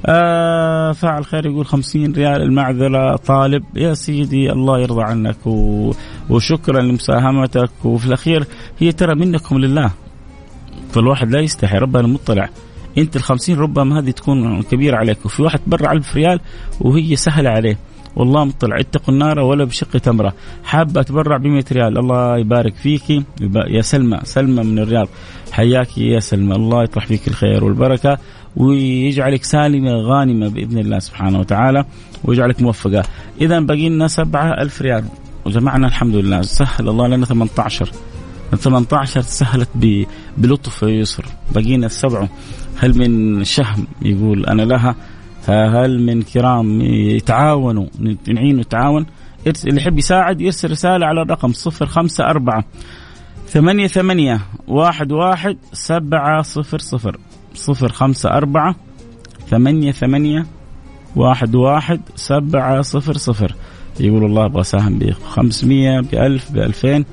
آه 0.07 0.92
فاعل 0.92 1.25
خير 1.25 1.46
يقول 1.46 1.66
50 1.66 2.12
ريال 2.12 2.42
المعذرة. 2.42 3.16
طالب 3.16 3.64
يا 3.77 3.94
سيدي 3.94 4.53
الله 4.53 4.79
يرضى 4.79 5.03
عنك 5.03 5.46
و... 5.46 5.92
وشكرا 6.31 6.81
لمساهمتك. 6.81 7.70
وفي 7.85 8.07
الأخير 8.07 8.44
هي 8.79 8.92
ترى 8.92 9.14
منكم 9.14 9.59
لله. 9.59 9.90
فالواحد 10.92 11.31
لا 11.31 11.40
يستحي 11.40 11.78
ربنا 11.78 12.07
مطلع. 12.07 12.48
انت 12.98 13.16
ال 13.16 13.22
50 13.22 13.59
ربما 13.59 13.98
هذه 13.98 14.11
تكون 14.11 14.62
كبيرة 14.62 14.96
عليك 14.96 15.26
وفي 15.26 15.42
واحد 15.42 15.61
برا 15.66 15.92
1000 15.92 16.16
ريال 16.16 16.40
وهي 16.81 17.16
سهلة 17.16 17.50
عليه. 17.50 17.78
والله 18.16 18.44
مطلع 18.44 18.81
اتقوا 18.81 19.14
النار 19.14 19.38
ولا 19.38 19.64
بشق 19.64 19.90
تمرة. 19.90 20.35
حابة 20.64 21.00
اتبرع 21.00 21.37
ب 21.37 21.46
100 21.46 21.64
ريال 21.72 21.98
الله 21.98 22.38
يبارك 22.38 22.74
فيكي 22.74 23.22
يا 23.66 23.83
سلمى 23.83 24.20
سلمى 24.22 24.62
من 24.62 24.78
الرياض. 24.78 25.09
حياك 25.52 25.98
يا 25.98 26.20
سلمى 26.20 26.55
الله 26.55 26.83
يطرح 26.83 27.07
فيك 27.07 27.28
الخير 27.28 27.64
والبركة 27.64 28.18
ويجعلك 28.57 29.44
سالمة 29.44 29.92
غانمة 29.92 30.48
بإذن 30.48 30.78
الله 30.78 30.98
سبحانه 30.98 31.38
وتعالى 31.38 31.85
ويجعلك 32.24 32.62
موفقة. 32.62 33.02
اذا 33.40 33.61
باقي 33.61 33.88
لنا 33.88 34.09
7000 34.09 34.83
ريال. 34.83 35.05
وجمعنا 35.46 35.87
الحمد 35.87 36.14
لله 36.14 36.42
سهل 36.42 36.88
الله 36.88 37.07
لنا 37.09 37.26
18 37.26 37.90
18 38.57 39.21
سهلت 39.21 39.69
بلطف 40.37 40.83
ويسر 40.83 41.25
بقينا 41.55 41.87
السبعه 41.87 42.29
هل 42.79 42.99
من 42.99 43.45
شهم؟ 43.45 43.87
يقول 44.03 44.47
أنا 44.47 44.62
لها. 44.62 44.95
هل 45.49 46.07
من 46.07 46.23
كرام 46.23 46.81
يتعاونوا 46.81 47.87
نعين 48.29 48.59
وتعاون 48.59 49.07
اللي 49.47 49.81
يحب 49.81 49.99
يساعد 49.99 50.41
يرسل 50.41 50.71
رسالة 50.71 51.07
على 51.07 51.23
الرقم 51.23 51.53
صفر 51.53 51.87
خمسة 51.87 52.25
أربعة 52.25 52.65
ثمانية 53.49 53.87
ثمانية 53.87 54.41
واحد 54.69 55.12
واحد 55.12 55.59
سبعة 55.73 56.43
صفر 56.43 56.79
صفر. 56.79 57.19
صفر 57.55 57.93
خمسة 57.93 58.31
أربعة 58.31 58.77
ثمانية 59.51 59.93
ثمانية 59.93 60.47
واحد 61.17 61.55
واحد 61.55 62.01
سبعة 62.15 62.83
صفر 62.83 63.17
صفر. 63.17 63.55
يقول 64.01 64.25
الله 64.25 64.45
أبغى 64.45 64.61
أساهم 64.61 64.99
ب 64.99 65.11
500 65.11 66.01
ب 66.01 66.15
1000 66.15 66.53
ب 66.53 66.57
2000 66.59 67.05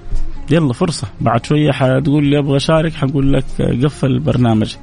يلا 0.51 0.73
فرصة. 0.73 1.07
بعد 1.21 1.45
شوية 1.45 1.71
حتقول 1.71 2.25
لي 2.25 2.39
أبغى 2.39 2.57
أشارك 2.57 2.93
حقول 2.93 3.33
لك 3.33 3.45
قفل 3.59 4.07
البرنامج. 4.07 4.75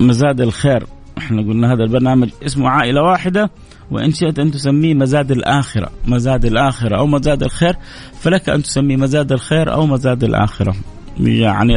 مزاد 0.00 0.40
الخير. 0.40 0.86
إحنا 1.18 1.42
قلنا 1.42 1.72
هذا 1.72 1.82
البرنامج 1.82 2.28
اسمه 2.46 2.68
عائلة 2.68 3.02
واحدة 3.02 3.50
وإن 3.90 4.12
شئت 4.12 4.38
أن 4.38 4.50
تسميه 4.50 4.94
مزاد 4.94 5.30
الآخرة، 5.30 5.90
مزاد 6.06 6.44
الآخرة 6.44 6.98
أو 6.98 7.06
مزاد 7.06 7.42
الخير 7.42 7.76
فلك 8.20 8.48
أن 8.48 8.62
تسميه 8.62 8.96
مزاد 8.96 9.32
الخير 9.32 9.72
أو 9.72 9.86
مزاد 9.86 10.24
الآخرة. 10.24 10.74
يعني 11.20 11.76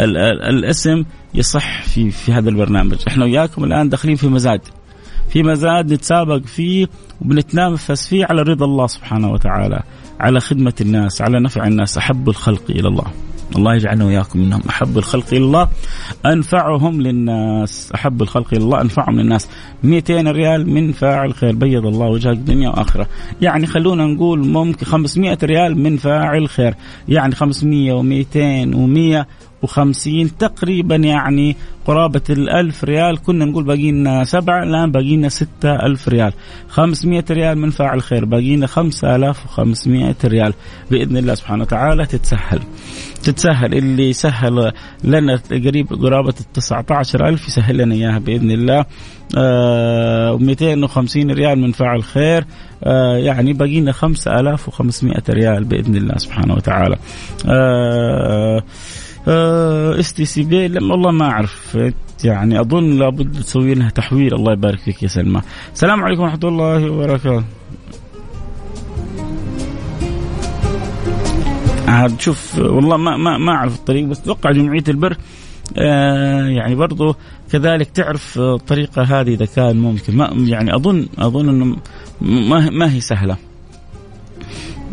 ال 0.00 0.16
ال 0.16 0.42
الاسم 0.42 1.04
يصح 1.34 1.82
في 1.82 2.10
في 2.10 2.32
هذا 2.32 2.50
البرنامج، 2.50 2.96
إحنا 3.08 3.24
وياكم 3.24 3.64
الآن 3.64 3.88
داخلين 3.88 4.16
في 4.16 4.28
مزاد. 4.28 4.60
في 5.28 5.42
مزاد 5.42 5.92
نتسابق 5.92 6.42
فيه 6.46 6.86
وبنتنافس 7.20 8.08
فيه 8.08 8.26
على 8.26 8.42
رضا 8.42 8.66
الله 8.66 8.86
سبحانه 8.86 9.32
وتعالى، 9.32 9.82
على 10.20 10.40
خدمة 10.40 10.74
الناس، 10.80 11.22
على 11.22 11.40
نفع 11.40 11.66
الناس، 11.66 11.98
أحب 11.98 12.28
الخلق 12.28 12.62
إلى 12.70 12.88
الله. 12.88 13.04
الله 13.56 13.74
يجعلنا 13.74 14.04
وياكم 14.04 14.38
منهم 14.38 14.62
أحب 14.68 14.98
الخلق 14.98 15.26
إلى 15.32 15.44
الله 15.44 15.68
أنفعهم 16.26 17.02
للناس 17.02 17.92
أحب 17.94 18.22
الخلق 18.22 18.54
إلى 18.54 18.64
الله 18.64 18.80
أنفعهم 18.80 19.20
للناس. 19.20 19.48
200 19.84 20.28
ريال 20.28 20.70
من 20.70 20.92
فاعل 20.92 21.34
خير 21.34 21.54
بيض 21.54 21.86
الله 21.86 22.06
وجهك 22.06 22.36
دنيا 22.36 22.68
وآخرة. 22.70 23.08
يعني 23.42 23.66
خلونا 23.66 24.06
نقول 24.06 24.46
ممكن 24.46 24.86
500 24.86 25.38
ريال 25.42 25.78
من 25.78 25.96
فاعل 25.96 26.48
خير. 26.48 26.74
يعني 27.08 27.34
500 27.34 28.02
و200 28.02 28.74
و100 28.74 29.26
وخمسين 29.62 30.36
تقريبا 30.36 30.96
يعني 30.96 31.56
قرابة 31.86 32.22
الألف 32.30 32.84
ريال. 32.84 33.22
كنا 33.22 33.44
نقول 33.44 33.64
باقي 33.64 33.90
لنا 33.90 34.24
سبعة 34.24 34.62
الآن 34.62 34.92
باقي 34.92 35.16
لنا 35.16 35.28
ستة 35.28 35.74
ألف 35.74 36.08
ريال. 36.08 36.32
خمسمية 36.68 37.24
ريال 37.30 37.58
من 37.58 37.70
فاعل 37.70 38.02
خير 38.02 38.24
باقي 38.24 38.56
لنا 38.56 38.66
خمسة 38.66 39.16
آلاف 39.16 39.44
وخمسمية 39.46 40.16
ريال. 40.24 40.54
بإذن 40.90 41.16
الله 41.16 41.34
سبحانه 41.34 41.62
وتعالى 41.62 42.06
تتسهل. 42.06 42.60
تتسهل 43.24 43.74
اللي 43.74 44.12
سهل 44.12 44.72
لنا 45.04 45.40
قريب 45.50 45.86
قرابة 46.02 46.34
التسعة 46.40 46.86
عشر 46.90 47.28
ألف 47.28 47.48
يسهل 47.48 47.76
لنا 47.76 47.94
إياها 47.94 48.18
بإذن 48.18 48.50
الله. 48.50 48.84
آه 49.38 50.36
250 50.36 51.30
ريال 51.30 51.58
من 51.58 51.72
فاعل 51.72 52.02
خير. 52.02 52.44
آه 52.84 53.16
يعني 53.16 53.52
باقي 53.52 53.80
لنا 53.80 53.92
5500 53.92 55.22
ريال 55.30 55.64
بإذن 55.64 55.96
الله 55.96 56.14
سبحانه 56.16 56.54
وتعالى. 56.54 56.96
آه 57.48 58.62
STC 59.28 60.42
Pay 60.42 60.66
والله 60.66 61.10
ما 61.10 61.24
أعرف. 61.24 61.78
يعني 62.24 62.60
أظن 62.60 62.98
لابد 62.98 63.40
تسوي 63.40 63.74
لها 63.74 63.90
تحويل. 63.90 64.34
الله 64.34 64.52
يبارك 64.52 64.78
فيك 64.78 65.02
يا 65.02 65.08
سلمى. 65.08 65.42
السلام 65.74 66.04
عليكم 66.04 66.22
ورحمة 66.22 66.40
الله 66.44 66.90
وبركاته. 66.90 67.44
عاد 71.88 72.20
شوف 72.20 72.58
والله 72.58 72.96
ما 72.96 73.16
ما 73.16 73.38
ما 73.38 73.52
أعرف 73.52 73.74
الطريق 73.74 74.04
بس 74.04 74.20
أتوقع 74.20 74.52
جمعية 74.52 74.84
البر 74.88 75.16
آه 75.78 76.46
يعني 76.46 76.74
برضو 76.74 77.14
كذلك 77.52 77.90
تعرف 77.90 78.38
الطريقة 78.38 79.02
هذه 79.02 79.34
إذا 79.34 79.44
كان 79.44 79.76
ممكن. 79.76 80.16
ما 80.16 80.30
يعني 80.34 80.74
أظن 80.74 81.06
أظن 81.18 81.48
أنه 81.48 81.76
ما, 82.20 82.70
ما 82.70 82.92
هي 82.92 83.00
سهلة. 83.00 83.36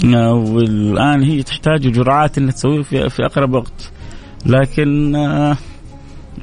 آه 0.06 0.34
والآن 0.34 1.24
هي 1.24 1.44
تحتاج 1.44 1.92
جرعات 1.92 2.38
أنها 2.38 2.52
تسويه 2.52 2.82
في, 2.82 3.10
في 3.10 3.26
أقرب 3.26 3.54
وقت. 3.54 3.92
لكن 4.46 5.16
آه 5.16 5.58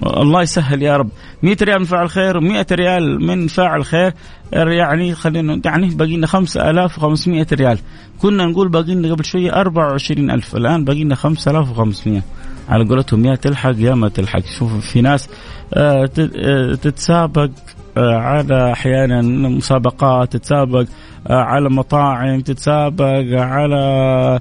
الله 0.06 0.42
يسهل 0.42 0.82
يا 0.82 0.96
رب. 0.96 1.08
100 1.42 1.56
ريال 1.62 1.78
من 1.78 1.84
فاعل 1.84 2.10
خير 2.10 2.40
و100 2.40 2.72
ريال 2.72 3.26
من 3.26 3.46
فاعل 3.46 3.84
خير 3.84 4.12
يعني 4.52 5.14
خلينا 5.14 5.60
يعني 5.64 5.94
باقي 5.94 6.16
لنا 6.16 6.26
5500 6.26 7.46
ريال. 7.52 7.78
كنا 8.18 8.44
نقول 8.44 8.68
باقي 8.68 8.94
لنا 8.94 9.14
قبل 9.14 9.24
شوية 9.24 9.50
24000 9.60 10.56
الآن 10.56 10.84
باقي 10.84 11.04
لنا 11.04 11.14
5500 11.14 12.22
على 12.68 12.84
قولتهم 12.84 13.24
يا 13.24 13.34
تلحق 13.34 13.74
يا 13.78 13.94
ما 13.94 14.08
تلحق. 14.08 14.42
شوف 14.58 14.72
في 14.72 15.00
ناس 15.00 15.28
آه، 15.74 16.10
آه، 16.18 16.74
تتسابق 16.74 17.50
على 17.96 18.72
أحيانا 18.72 19.22
مسابقات 19.48 20.32
تتسابق 20.32 20.84
على 21.30 21.70
مطاعم 21.70 22.40
تتسابق 22.40 23.24
على 23.32 24.40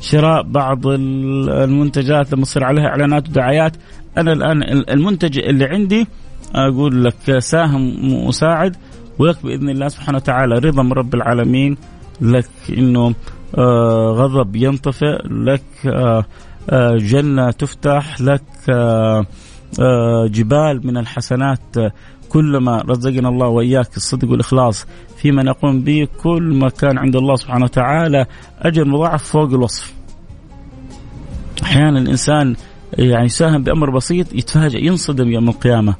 شراء 0.00 0.42
بعض 0.42 0.86
المنتجات 0.86 2.32
لما 2.32 2.42
تصير 2.44 2.64
عليها 2.64 2.86
إعلانات 2.86 3.28
ودعايات. 3.28 3.76
أنا 4.18 4.32
الآن 4.32 4.62
المنتج 4.90 5.38
اللي 5.38 5.64
عندي 5.64 6.06
أقول 6.54 7.04
لك 7.04 7.38
ساهم 7.38 8.12
وساعد 8.26 8.76
ولك 9.18 9.36
بإذن 9.42 9.68
الله 9.68 9.88
سبحانه 9.88 10.18
وتعالى 10.18 10.54
رضا 10.58 10.82
من 10.82 10.92
رب 10.92 11.14
العالمين. 11.14 11.76
لك 12.20 12.48
إنه 12.78 13.14
آه، 13.58 14.12
غضب 14.16 14.56
ينطفئ 14.56 15.22
لك 15.24 15.62
آه، 15.86 16.24
آه، 16.70 16.96
جنة 16.96 17.50
تفتح 17.50 18.20
لك 18.20 18.42
جبال 20.28 20.86
من 20.86 20.96
الحسنات 20.96 21.60
كلما 22.28 22.82
رزقنا 22.88 23.28
الله 23.28 23.48
وإياك 23.48 23.96
الصدق 23.96 24.30
والإخلاص 24.30 24.86
فيما 25.16 25.42
نقوم 25.42 25.80
به 25.80 26.08
كل 26.22 26.42
ما 26.42 26.68
كان 26.68 26.98
عند 26.98 27.16
الله 27.16 27.36
سبحانه 27.36 27.64
وتعالى 27.64 28.26
أجر 28.58 28.84
مضاعف 28.84 29.22
فوق 29.22 29.48
الوصف. 29.48 29.94
أحيانا 31.62 31.98
الإنسان 31.98 32.56
يعني 32.98 33.24
يساهم 33.24 33.62
بأمر 33.62 33.90
بسيط 33.90 34.32
يتفاجئ 34.32 34.84
ينصدم 34.84 35.28
يوم 35.28 35.48
القيامة. 35.48 35.94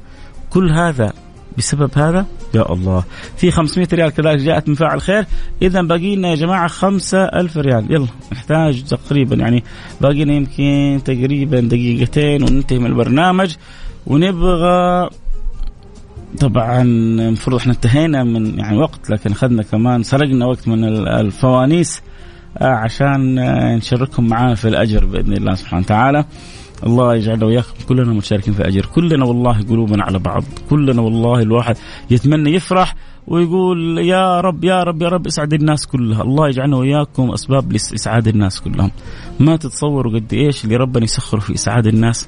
كل 0.49 0.71
هذا 0.71 1.13
بسبب 1.57 1.91
هذا؟ 1.95 2.25
يا 2.53 2.73
الله. 2.73 3.03
في 3.37 3.51
500 3.51 3.87
ريال 3.93 4.09
كذلك 4.09 4.39
جاءت 4.39 4.69
من 4.69 4.75
فاعل 4.75 5.01
خير. 5.01 5.25
اذا 5.61 5.81
باقي 5.81 6.15
لنا 6.15 6.29
يا 6.29 6.35
جماعة 6.35 6.67
5000 6.67 7.57
ريال. 7.57 7.91
يلا 7.91 8.07
نحتاج 8.31 8.83
تقريبا 8.83 9.35
يعني 9.35 9.63
باقي 10.01 10.23
لنا 10.25 10.33
يمكن 10.33 11.01
تقريبا 11.05 11.59
دقيقتين 11.59 12.43
وننتهي 12.43 12.79
من 12.79 12.85
البرنامج 12.85 13.55
ونبغى 14.07 15.09
طبعا 16.39 16.81
المفروض 16.81 17.57
إحنا 17.57 17.73
انتهينا 17.73 18.23
من 18.23 18.59
يعني 18.59 18.77
وقت 18.77 19.09
لكن 19.09 19.31
أخذنا 19.31 19.63
كمان 19.63 20.03
سرقنا 20.03 20.45
وقت 20.45 20.67
من 20.67 20.83
الفوانيس 21.07 22.01
آه، 22.57 22.65
عشان 22.65 23.39
آه، 23.39 23.75
نشارككم 23.75 24.27
معانا 24.27 24.55
في 24.55 24.67
الأجر 24.67 25.05
بإذن 25.05 25.33
الله 25.33 25.55
سبحانه 25.55 25.81
وتعالى. 25.81 26.25
الله 26.85 27.15
يجعلنا 27.15 27.45
وياكم 27.45 27.73
كلنا 27.89 28.13
مشاركين 28.13 28.53
في 28.53 28.67
أجر. 28.67 28.85
كلنا 28.85 29.25
والله 29.25 29.61
قلوبنا 29.61 30.03
على 30.03 30.19
بعض. 30.19 30.43
كلنا 30.69 31.01
والله 31.01 31.39
الواحد 31.41 31.77
يتمنى 32.09 32.53
يفرح 32.53 32.95
ويقول 33.27 33.97
يا 33.97 34.41
رب 34.41 34.63
يا 34.63 34.83
رب 34.83 35.01
يا 35.01 35.09
رب 35.09 35.27
اسعد 35.27 35.53
الناس 35.53 35.87
كلها. 35.87 36.21
الله 36.21 36.47
يجعلنا 36.47 36.77
وإياكم 36.77 37.31
أسباب 37.31 37.71
لإسعاد 37.71 38.27
الناس 38.27 38.61
كلهم. 38.61 38.91
ما 39.39 39.55
تتصوروا 39.55 40.13
قد 40.13 40.33
إيش 40.33 40.63
اللي 40.63 40.75
ربنا 40.75 41.03
يسخره 41.03 41.39
في 41.39 41.55
إسعاد 41.55 41.87
الناس. 41.87 42.27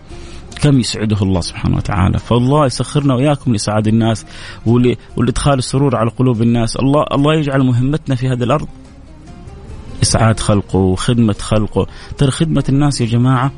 كم 0.61 0.79
يسعده 0.79 1.17
الله 1.21 1.41
سبحانه 1.41 1.77
وتعالى. 1.77 2.19
فالله 2.19 2.65
يسخرنا 2.65 3.13
وإياكم 3.13 3.51
لإسعاد 3.51 3.87
الناس 3.87 4.25
ولإدخال 4.65 5.57
السرور 5.57 5.95
على 5.95 6.09
قلوب 6.09 6.41
الناس. 6.41 6.75
الله 6.75 7.05
الله 7.11 7.33
يجعل 7.33 7.63
مهمتنا 7.63 8.15
في 8.15 8.27
هذه 8.27 8.43
الأرض. 8.43 8.67
إسعاد 10.03 10.39
خلقه 10.39 10.79
وخدمة 10.79 11.35
خلقه. 11.39 11.87
ترى 12.17 12.31
خدمة 12.31 12.63
الناس 12.69 13.01
يا 13.01 13.05
جماعة 13.05 13.51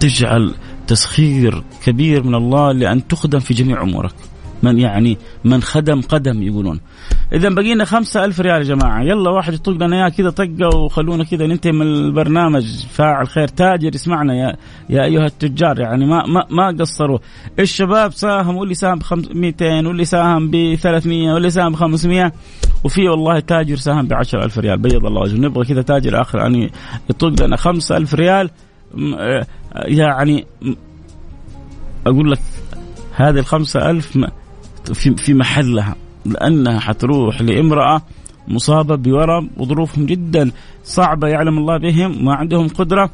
تجعل 0.00 0.54
تسخير 0.86 1.62
كبير 1.84 2.22
من 2.22 2.34
الله 2.34 2.72
لأن 2.72 3.08
تخدم 3.08 3.38
في 3.38 3.54
جميع 3.54 3.82
أمورك. 3.82 4.14
من 4.62 4.78
يعني 4.78 5.18
من 5.44 5.62
خدم 5.62 6.00
قدم 6.00 6.42
يقولون. 6.42 6.80
اذا 7.32 7.48
بقينا 7.48 7.84
خمسة 7.84 8.24
ألف 8.24 8.40
ريال 8.40 8.58
يا 8.58 8.62
جماعة. 8.62 9.02
يلا 9.02 9.30
واحد 9.30 9.54
يطق 9.54 9.72
لنا 9.72 9.96
إياه 9.96 10.08
كذا 10.08 10.30
طقة 10.30 10.76
وخلونا 10.76 11.24
كذا 11.24 11.46
ننتهي 11.46 11.72
من 11.72 11.82
البرنامج. 11.82 12.86
فاعل 12.90 13.28
خير 13.28 13.48
تاجر 13.48 13.94
يسمعنا 13.94 14.34
يا 14.34 14.56
يا 14.90 15.04
أيها 15.04 15.26
التجار. 15.26 15.80
يعني 15.80 16.06
ما 16.06 16.26
ما 16.26 16.46
ما 16.50 16.76
قصروا. 16.80 17.18
الشباب 17.58 18.12
ساهم 18.12 18.56
واللي 18.56 18.74
ساهم 18.74 18.98
ب 18.98 19.02
200 19.34 19.86
واللي 19.86 20.04
ساهم 20.04 20.50
ب 20.50 20.74
300 20.74 21.32
واللي 21.32 21.50
ساهم 21.50 21.72
ب 21.72 21.76
500 21.76 22.32
وفي 22.84 23.08
والله 23.08 23.40
تاجر 23.40 23.76
ساهم 23.76 24.06
ب 24.06 24.12
10000 24.12 24.58
ريال. 24.58 24.78
بيض 24.78 25.06
الله 25.06 25.20
وجهه. 25.20 25.38
نبغى 25.38 25.64
كذا 25.64 25.82
تاجر 25.82 26.20
آخر 26.20 26.38
يعني 26.38 26.70
يطق 27.10 27.44
لنا 27.44 27.56
5000 27.56 28.14
ريال. 28.14 28.50
آه، 29.18 29.46
يعني 29.74 30.46
أقول 32.06 32.30
لك 32.30 32.40
هذه 33.14 33.38
الخمسة 33.38 33.90
ألف 33.90 34.18
في, 34.94 35.34
محلها 35.34 35.96
لأنها 36.26 36.80
حتروح 36.80 37.42
لامرأة 37.42 38.02
مصابة 38.48 38.94
بورم 38.94 39.50
وظروفهم 39.56 40.06
جدا 40.06 40.50
صعبة 40.84 41.28
يعلم 41.28 41.58
الله 41.58 41.78
بهم 41.78 42.24
ما 42.24 42.34
عندهم 42.34 42.68
قدرة 42.68 43.10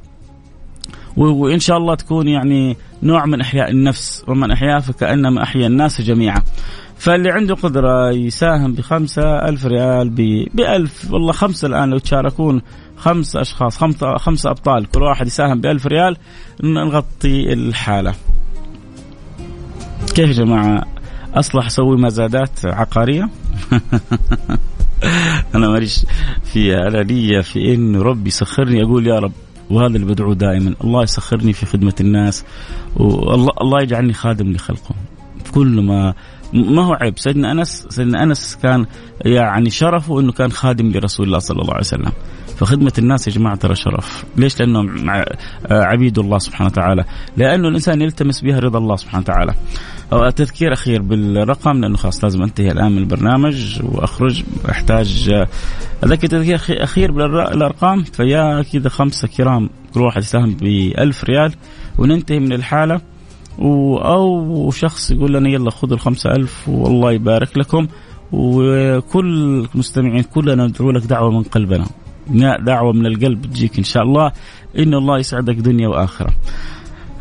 وإن 1.16 1.58
شاء 1.58 1.76
الله 1.76 1.94
تكون 1.94 2.28
يعني 2.28 2.76
نوع 3.02 3.26
من 3.26 3.40
إحياء 3.40 3.70
النفس 3.70 4.24
ومن 4.28 4.50
أحيا 4.50 4.78
فكأنما 4.78 5.42
أحيا 5.42 5.66
الناس 5.66 6.00
جميعا. 6.00 6.42
فاللي 6.96 7.30
عنده 7.30 7.54
قدرة 7.54 8.10
يساهم 8.10 8.72
بخمسة 8.72 9.48
ألف 9.48 9.66
ريال 9.66 10.10
بألف 10.54 11.12
والله 11.12 11.32
خمسة 11.32 11.68
الآن 11.68 11.90
لو 11.90 11.98
تشاركون 11.98 12.62
خمس 12.96 13.36
أشخاص 13.36 13.78
خمسة, 13.78 14.16
خمسة 14.16 14.50
أبطال 14.50 14.86
كل 14.86 15.02
واحد 15.02 15.26
يساهم 15.26 15.60
بألف 15.60 15.86
ريال. 15.86 16.16
نغطي 16.62 17.52
الحالة. 17.52 18.14
كيف 20.14 20.28
يا 20.28 20.44
جماعة؟ 20.44 20.84
أصلح 21.34 21.66
أسوي 21.66 21.96
مزادات 21.96 22.64
عقارية؟ 22.64 23.28
أنا 25.54 25.68
ماليش 25.68 26.06
فيها 26.44 26.88
أنا 26.88 27.02
لي 27.02 27.42
في 27.42 27.74
إنه 27.74 28.02
ربي 28.02 28.28
يسخرني 28.28 28.82
أقول 28.82 29.06
يا 29.06 29.18
رب 29.18 29.32
وهذا 29.70 29.96
اللي 29.96 30.06
بدعوه 30.06 30.34
دائما. 30.34 30.74
الله 30.84 31.02
يسخرني 31.02 31.52
في 31.52 31.66
خدمة 31.66 31.94
الناس 32.00 32.44
والله 32.96 33.50
الله 33.60 33.82
يجعلني 33.82 34.12
خادم 34.12 34.52
لخلقه. 34.52 34.94
كل 35.54 35.82
ما 35.82 36.14
ما 36.52 36.84
هو 36.84 36.92
عيب. 36.92 37.18
سيدنا 37.18 37.52
انس 37.52 37.86
سيدنا 37.88 38.22
أنس 38.22 38.58
كان 38.62 38.86
يعني 39.20 39.70
شرفه 39.70 40.20
إنه 40.20 40.32
كان 40.32 40.52
خادم 40.52 40.90
لرسول 40.90 41.26
الله 41.26 41.38
صلى 41.38 41.62
الله 41.62 41.72
عليه 41.72 41.80
وسلم. 41.80 42.12
فخدمة 42.56 42.92
الناس 42.98 43.28
يا 43.28 43.32
جماعة 43.32 43.56
ترى 43.56 43.74
شرف. 43.74 44.24
ليش؟ 44.36 44.60
لأنهم 44.60 45.10
عبيد 45.70 46.18
الله 46.18 46.38
سبحانه 46.38 46.70
وتعالى. 46.70 47.04
لأنه 47.36 47.68
الإنسان 47.68 48.02
يلتمس 48.02 48.40
بها 48.40 48.60
رضا 48.60 48.78
الله 48.78 48.96
سبحانه 48.96 49.22
وتعالى. 49.22 49.54
تذكير 50.30 50.72
أخير 50.72 51.02
بالرقم 51.02 51.80
لأنه 51.80 51.96
خلاص 51.96 52.24
لازم 52.24 52.42
أنتهي 52.42 52.70
الآن 52.70 52.92
من 52.92 52.98
البرنامج 52.98 53.80
وأخرج. 53.82 54.42
أحتاج 54.70 55.44
أذكر 56.04 56.26
تذكير 56.26 56.60
أخير 56.70 57.12
بالأرقام. 57.12 58.02
فيا 58.02 58.62
كذا 58.72 58.88
خمسة 58.88 59.28
كرام 59.28 59.70
كل 59.94 60.00
واحد 60.00 60.22
يساهم 60.22 60.54
بألف 60.54 61.24
ريال 61.24 61.52
وننتهي 61.98 62.38
من 62.38 62.52
الحالة. 62.52 63.00
أو 63.58 64.70
شخص 64.70 65.10
يقول 65.10 65.34
لنا 65.34 65.48
يلا 65.48 65.70
خذوا 65.70 65.94
الخمسة 65.94 66.30
ألف 66.30 66.68
والله 66.68 67.12
يبارك 67.12 67.58
لكم. 67.58 67.86
وكل 68.32 69.66
المستمعين 69.74 70.22
كلنا 70.22 70.66
ندعو 70.66 70.90
لك 70.90 71.02
دعوة 71.02 71.30
من 71.30 71.42
قلبنا. 71.42 71.86
دعوة 72.60 72.92
من 72.92 73.06
القلب 73.06 73.46
تجيك 73.46 73.78
إن 73.78 73.84
شاء 73.84 74.02
الله. 74.02 74.32
إن 74.78 74.94
الله 74.94 75.18
يسعدك 75.18 75.54
دنيا 75.54 75.88
وآخرة. 75.88 76.34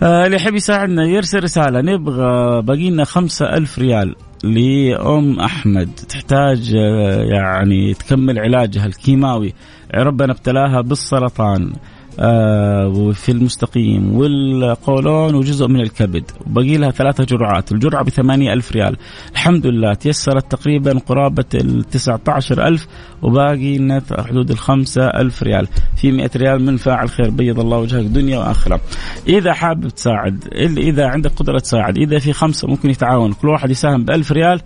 آه 0.04 0.26
اللي 0.26 0.36
يحب 0.36 0.56
يساعدنا 0.56 1.06
يرسل 1.06 1.44
رسالة. 1.44 1.82
نبغى 1.82 2.62
باقي 2.62 2.90
لنا 2.90 3.04
خمسة 3.04 3.46
ألف 3.46 3.80
ريال 3.80 4.16
لأم 4.44 5.40
أحمد. 5.40 5.90
تحتاج 6.10 6.76
آه 6.76 7.24
يعني 7.24 7.94
تكمل 7.94 8.40
علاجها 8.40 8.86
الكيماوي. 8.86 9.54
ربنا 9.96 10.32
ابتلاها 10.32 10.82
بالسرطان. 10.82 11.74
وفي 12.20 13.32
المستقيم 13.32 14.16
والقولون 14.16 15.36
وجزء 15.36 15.68
من 15.68 15.82
الكبد. 15.82 16.24
وبقي 16.48 16.78
لها 16.78 16.92
ثلاثة 16.92 17.24
جرعات. 17.24 17.72
الجرعة 17.72 18.04
بثمانية 18.04 18.54
ألف 18.54 18.72
ريال. 18.72 18.98
الحمد 19.32 19.68
لله 19.68 19.94
تيسرت 19.94 20.52
تقريبا 20.52 21.00
قرابة 21.00 21.46
التسعة 21.56 22.22
عشر 22.28 22.68
ألف 22.68 22.88
وباقي 23.22 23.78
لنا 23.78 24.02
حدود 24.20 24.52
الخمسة 24.52 25.08
ألف 25.08 25.44
ريال. 25.44 25.68
في 25.98 26.12
مئة 26.12 26.32
ريال 26.36 26.66
من 26.66 26.78
فاعل 26.78 27.10
خير. 27.10 27.30
بيض 27.30 27.60
الله 27.60 27.78
وجهك 27.78 28.06
دنيا 28.06 28.40
وآخرة. 28.40 28.82
إذا 29.28 29.54
حابب 29.54 29.88
تساعد 29.88 30.48
إذا 30.78 31.08
عندك 31.08 31.32
قدرة 31.32 31.60
تساعد 31.60 31.98
إذا 31.98 32.20
في 32.20 32.34
خمسة 32.34 32.68
ممكن 32.68 32.90
يتعاون. 32.90 33.34
كل 33.34 33.50
واحد 33.50 33.70
يساهم 33.70 34.06
بألف 34.06 34.32
ريال 34.32 34.62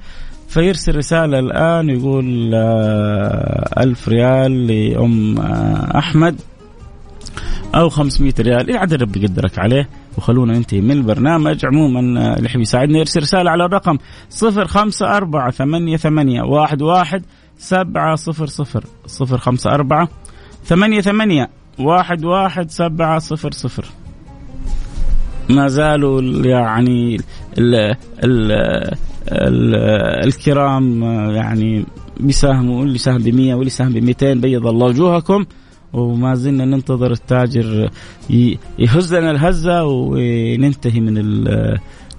فيرسل 0.47 0.95
رسالة 0.95 1.39
الآن 1.39 1.89
يقول 1.89 2.51
آه، 2.55 3.83
ألف 3.83 4.09
ريال 4.09 4.67
لأم 4.67 5.37
آه، 5.39 5.97
أحمد. 5.97 6.35
أو 7.75 7.89
500 7.89 8.33
ريال. 8.39 8.69
العدد 8.69 9.01
ربي 9.01 9.23
يقدرك 9.23 9.59
عليه. 9.59 9.89
وخلونا 10.17 10.53
ننتهي 10.53 10.81
من 10.81 10.91
البرنامج. 10.91 11.65
عموما 11.65 11.99
اللي 11.99 12.45
يحب 12.45 12.59
يساعدنا 12.59 12.99
يرسل 12.99 13.21
رسالة 13.21 13.51
على 13.51 13.65
الرقم 13.65 13.97
054 14.43 15.97
88 15.97 16.63
11 16.63 17.21
700 17.57 18.15
054 19.19 20.07
88 20.65 21.47
11 21.79 23.85
ما 25.49 25.67
زالوا 25.67 26.21
يعني 26.21 27.15
ال 27.57 27.75
ال 28.23 28.51
ال 29.31 29.75
الكرام 30.25 31.03
يعني 31.35 31.85
بيساهموا 32.19 32.83
اللي 32.83 32.97
ساهم 32.97 33.17
ب 33.17 33.27
100 33.27 33.53
واللي 33.53 33.69
ساهم 33.69 33.93
ب 33.93 33.97
200 33.97 34.33
بيض 34.33 34.67
الله 34.67 34.85
وجوهكم. 34.85 35.45
وما 36.01 36.35
زلنا 36.35 36.65
ننتظر 36.65 37.11
التاجر 37.11 37.89
يهز 38.79 39.15
لنا 39.15 39.31
الهزة 39.31 39.83
وننتهي 39.83 40.99
من 40.99 41.13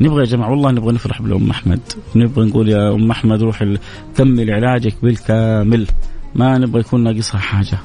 نبغى 0.00 0.20
يا 0.20 0.24
جماعة 0.24 0.50
والله 0.50 0.70
نبغى 0.70 0.92
نفرح 0.92 1.22
بالأم 1.22 1.50
أحمد. 1.50 1.80
نبغى 2.16 2.46
نقول 2.46 2.68
يا 2.68 2.94
أم 2.94 3.10
أحمد 3.10 3.42
روحي 3.42 3.78
كمل 4.16 4.50
علاجك 4.50 4.94
بالكامل. 5.02 5.86
ما 6.34 6.58
نبغى 6.58 6.80
يكون 6.80 7.04
ناقصها 7.04 7.38
حاجة. 7.38 7.78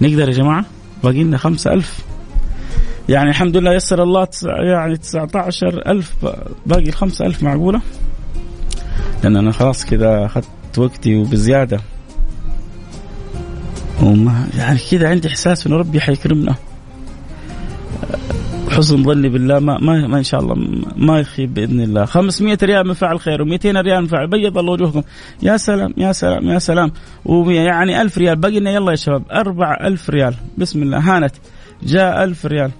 نقدر 0.00 0.28
يا 0.28 0.34
جماعة؟ 0.34 0.64
باقي 1.04 1.24
لنا 1.24 1.36
خمسة 1.36 1.72
ألف. 1.72 2.04
يعني 3.08 3.30
الحمد 3.30 3.56
لله 3.56 3.72
يسر 3.74 4.02
الله 4.02 4.28
يعني 4.42 4.96
19000 4.96 6.14
باقي 6.66 6.88
الخمسة 6.88 7.26
ألف 7.26 7.42
معقولة؟ 7.42 7.80
لأن 9.24 9.36
أنا 9.36 9.52
خلاص 9.52 9.84
كذا 9.84 10.24
أخذت 10.24 10.78
وقتي 10.78 11.16
وبزيادة. 11.16 11.80
وما 14.02 14.48
يعني 14.58 14.78
كذا 14.90 15.08
عندي 15.08 15.28
إحساس 15.28 15.66
إنه 15.66 15.76
ربي 15.76 16.00
حيكرمنا. 16.00 16.54
حسن 18.70 19.02
ظني 19.02 19.28
بالله 19.28 19.58
ما, 19.58 19.78
ما, 19.78 20.06
ما 20.06 20.18
إن 20.18 20.22
شاء 20.22 20.40
الله 20.40 20.54
ما 20.96 21.18
يخيب 21.20 21.54
بإذن 21.54 21.80
الله. 21.80 22.04
500 22.04 22.58
ريال 22.62 22.86
من 22.86 22.94
فعل 22.94 23.20
خير 23.20 23.44
و200 23.44 23.66
ريال 23.66 24.00
من 24.00 24.06
فعل. 24.06 24.26
بيض 24.26 24.58
الله 24.58 24.72
وجوهكم 24.72 25.02
يا 25.42 25.56
سلام 25.56 25.94
يا 25.96 26.12
سلام 26.12 26.48
يا 26.48 26.58
سلام. 26.58 26.92
ويعني 27.24 28.02
1000 28.02 28.18
ريال. 28.18 28.36
بقي 28.36 28.60
لنا 28.60 28.70
يلا 28.70 28.90
يا 28.90 28.96
شباب. 28.96 29.22
4000 29.32 30.10
ريال. 30.10 30.34
بسم 30.58 30.82
الله. 30.82 30.98
هانت. 30.98 31.34
جاء 31.82 32.24
1000 32.24 32.46
ريال. 32.46 32.70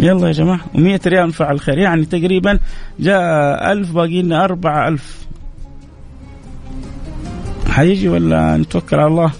يلا 0.00 0.26
يا 0.26 0.32
جماعة. 0.32 0.60
و100 0.74 1.06
ريال 1.06 1.24
من 1.24 1.30
فعل 1.30 1.60
خير. 1.60 1.78
يعني 1.78 2.04
تقريبا 2.04 2.58
جاء 3.00 3.72
1000 3.72 3.92
باقي 3.92 4.22
لنا 4.22 4.44
4000 4.44 5.23
حيجي 7.74 8.08
ولا 8.08 8.56
نتوكل 8.56 8.96
على 8.96 9.06
الله؟ 9.06 9.32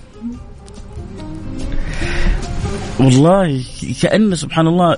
والله 3.01 3.65
كأنه 4.03 4.35
سبحان 4.35 4.67
الله 4.67 4.97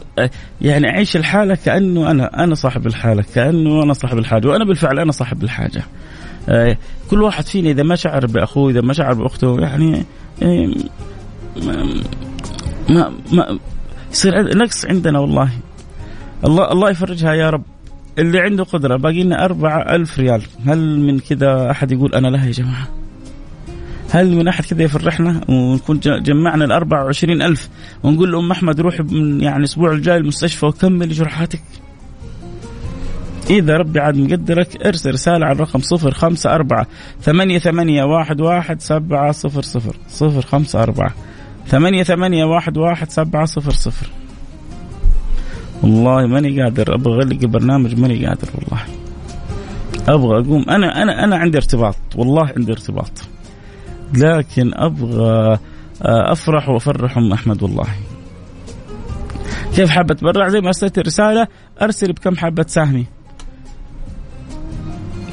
يعني 0.60 0.88
أعيش 0.88 1.16
الحالة 1.16 1.54
كأنه 1.54 2.10
أنا 2.10 2.44
أنا 2.44 2.54
صاحب 2.54 2.86
الحالة 2.86 3.24
كأنه 3.34 3.82
أنا 3.82 3.92
صاحب 3.92 4.18
الحاجة 4.18 4.48
وأنا 4.48 4.64
بالفعل 4.64 4.98
أنا 4.98 5.12
صاحب 5.12 5.42
الحاجة. 5.42 5.82
كل 7.10 7.22
واحد 7.22 7.44
فينا 7.44 7.70
إذا 7.70 7.82
ما 7.82 7.96
شعر 7.96 8.26
بأخوه 8.26 8.70
إذا 8.70 8.80
ما 8.80 8.92
شعر 8.92 9.14
بأخته 9.14 9.60
يعني 9.60 10.04
ما 12.88 13.12
ما 13.32 13.58
يصير 14.12 14.56
نقص 14.56 14.86
عندنا 14.86 15.18
والله. 15.18 15.50
الله 16.44 16.72
الله 16.72 16.90
يفرجها 16.90 17.34
يا 17.34 17.50
رب. 17.50 17.62
اللي 18.18 18.40
عنده 18.40 18.64
قدرة 18.64 18.96
باقي 18.96 19.22
لنا 19.22 19.44
أربعة 19.44 19.94
ألف 19.94 20.18
ريال. 20.18 20.42
هل 20.66 21.00
من 21.00 21.18
كذا 21.18 21.70
أحد 21.70 21.92
يقول 21.92 22.14
أنا 22.14 22.28
لها 22.28 22.46
يا 22.46 22.52
جماعة؟ 22.52 22.88
هل 24.10 24.36
من 24.36 24.48
أحد 24.48 24.64
كذا 24.64 24.82
يفرحنا 24.82 25.40
ونكون 25.48 26.00
جمعنا 26.00 26.64
ال 26.64 26.72
24 26.72 27.42
ألف 27.42 27.68
ونقول 28.02 28.32
لأم 28.32 28.50
أحمد 28.50 28.80
روحي 28.80 29.02
من 29.02 29.40
يعني 29.40 29.58
الأسبوع 29.58 29.92
الجاي 29.92 30.16
المستشفى 30.16 30.66
وكملي 30.66 31.14
جرحاتك 31.14 31.62
إذا 33.50 33.76
ربي 33.76 34.00
عاد 34.00 34.16
مقدرك 34.16 34.86
ارسل 34.86 35.10
رسالة 35.10 35.46
على 35.46 35.54
الرقم 35.54 35.80
صفر 35.80 36.10
خمسة 36.14 36.54
أربعة 36.54 36.86
ثمانية 37.22 37.58
ثمانية 37.58 38.04
واحد 38.04 38.40
واحد 38.40 38.80
سبعة 38.80 39.32
صفر 39.32 39.62
صفر 39.62 39.96
صفر 40.08 40.42
خمسة 40.42 40.82
أربعة 40.82 41.14
ثمانية 41.66 42.02
ثمانية 42.02 42.44
واحد 42.44 42.76
واحد 42.76 43.10
سبعة 43.10 43.44
صفر 43.44 43.70
صفر. 43.70 44.06
والله 45.82 46.26
ماني 46.26 46.62
قادر 46.62 46.94
أبغى 46.94 47.14
اغلق 47.14 47.38
البرنامج 47.42 48.00
ماني 48.00 48.26
قادر 48.26 48.48
والله. 48.54 48.82
أبغى 50.08 50.40
أقوم 50.40 50.70
أنا 50.70 51.02
أنا 51.02 51.24
أنا 51.24 51.36
عندي 51.36 51.58
ارتباط 51.58 51.96
والله 52.16 52.52
عندي 52.56 52.72
ارتباط. 52.72 53.25
لكن 54.14 54.70
أبغى 54.74 55.58
آه، 56.02 56.32
أفرح 56.32 56.68
وأفرح 56.68 57.16
أم 57.16 57.32
أحمد 57.32 57.62
والله. 57.62 57.86
كيف 59.76 59.90
حابة 59.90 60.14
تبرع؟ 60.14 60.48
زي 60.48 60.60
ما 60.60 60.66
أرسلت 60.66 60.98
الرسالة 60.98 61.48
أرسل 61.82 62.12
بكم 62.12 62.36
حابة 62.36 62.62
تساهمي. 62.62 63.06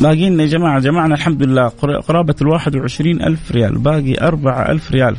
باقي 0.01 0.29
لنا 0.29 0.43
يا 0.43 0.47
جماعة 0.47 0.79
جمعنا 0.79 1.15
الحمد 1.15 1.43
لله. 1.43 1.67
قرابة 2.07 2.36
الواحد 2.41 2.75
وعشرين 2.75 3.21
ألف 3.21 3.51
ريال 3.51 3.77
باقي 3.77 4.21
أربعة 4.21 4.71
ألف 4.71 4.91
ريال. 4.91 5.15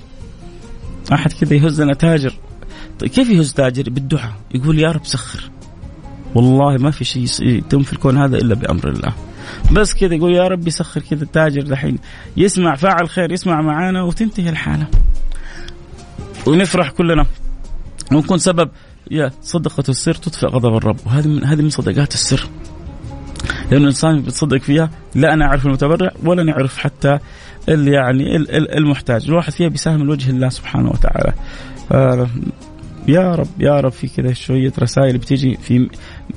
أحد 1.13 1.33
كذا 1.33 1.55
يهزنا 1.55 1.95
تاجر. 1.95 2.35
طيب 2.99 3.11
كيف 3.11 3.31
يهز 3.31 3.53
تاجر؟ 3.53 3.91
بالدعاء. 3.91 4.33
يقول 4.55 4.79
يا 4.79 4.93
رب 4.93 5.05
سخر. 5.05 5.51
والله 6.35 6.77
ما 6.77 6.91
في 6.91 7.05
شيء 7.05 7.27
يتم 7.43 7.83
في 7.83 7.93
الكون 7.93 8.19
هذا 8.19 8.37
إلا 8.37 8.55
بأمر 8.55 8.89
الله. 8.89 9.13
بس 9.73 9.95
كذا 9.95 10.15
يقول 10.15 10.35
يا 10.35 10.49
رب 10.49 10.69
يسخر 10.69 11.01
كذا 11.01 11.23
التاجر 11.23 11.63
دحين. 11.63 11.99
يسمع 12.37 12.75
فاعل 12.75 13.09
خير 13.09 13.33
يسمع 13.33 13.61
معانا 13.61 14.03
وتنتهي 14.03 14.49
الحالة. 14.49 14.87
ونفرح 16.47 16.91
كلنا. 16.91 17.27
ونكون 18.13 18.39
سبب 18.39 18.71
يا 19.11 19.31
صدقة 19.43 19.85
السر 19.89 20.15
تطفئ 20.15 20.47
غضب 20.47 20.77
الرب. 20.77 20.97
وهذه 21.07 21.29
من 21.29 21.45
هذه 21.45 21.63
من 21.63 21.71
صدقات 21.71 22.15
السر. 22.15 22.49
لأن 23.71 23.81
الإنسان 23.81 24.23
بيتصدق 24.23 24.61
فيها 24.61 24.91
لا 25.15 25.35
أنا 25.35 25.45
أعرف 25.45 25.67
المتبرع 25.67 26.11
ولا 26.25 26.43
نعرف 26.43 26.79
حتى 26.79 27.19
اللي 27.69 27.91
يعني 27.91 28.37
المحتاج. 28.77 29.25
الواحد 29.29 29.53
فيها 29.53 29.69
بيساهم 29.69 30.01
من 30.01 30.09
وجه 30.09 30.31
الله 30.31 30.49
سبحانه 30.49 30.91
وتعالى. 30.91 31.33
يا 33.09 33.35
رب 33.35 33.47
يا 33.61 33.81
رب 33.81 33.93
في 33.93 34.09
كذا 34.09 34.33
شوية 34.33 34.73
رسائل 34.79 35.19
بتيجي 35.19 35.57
في 35.57 35.89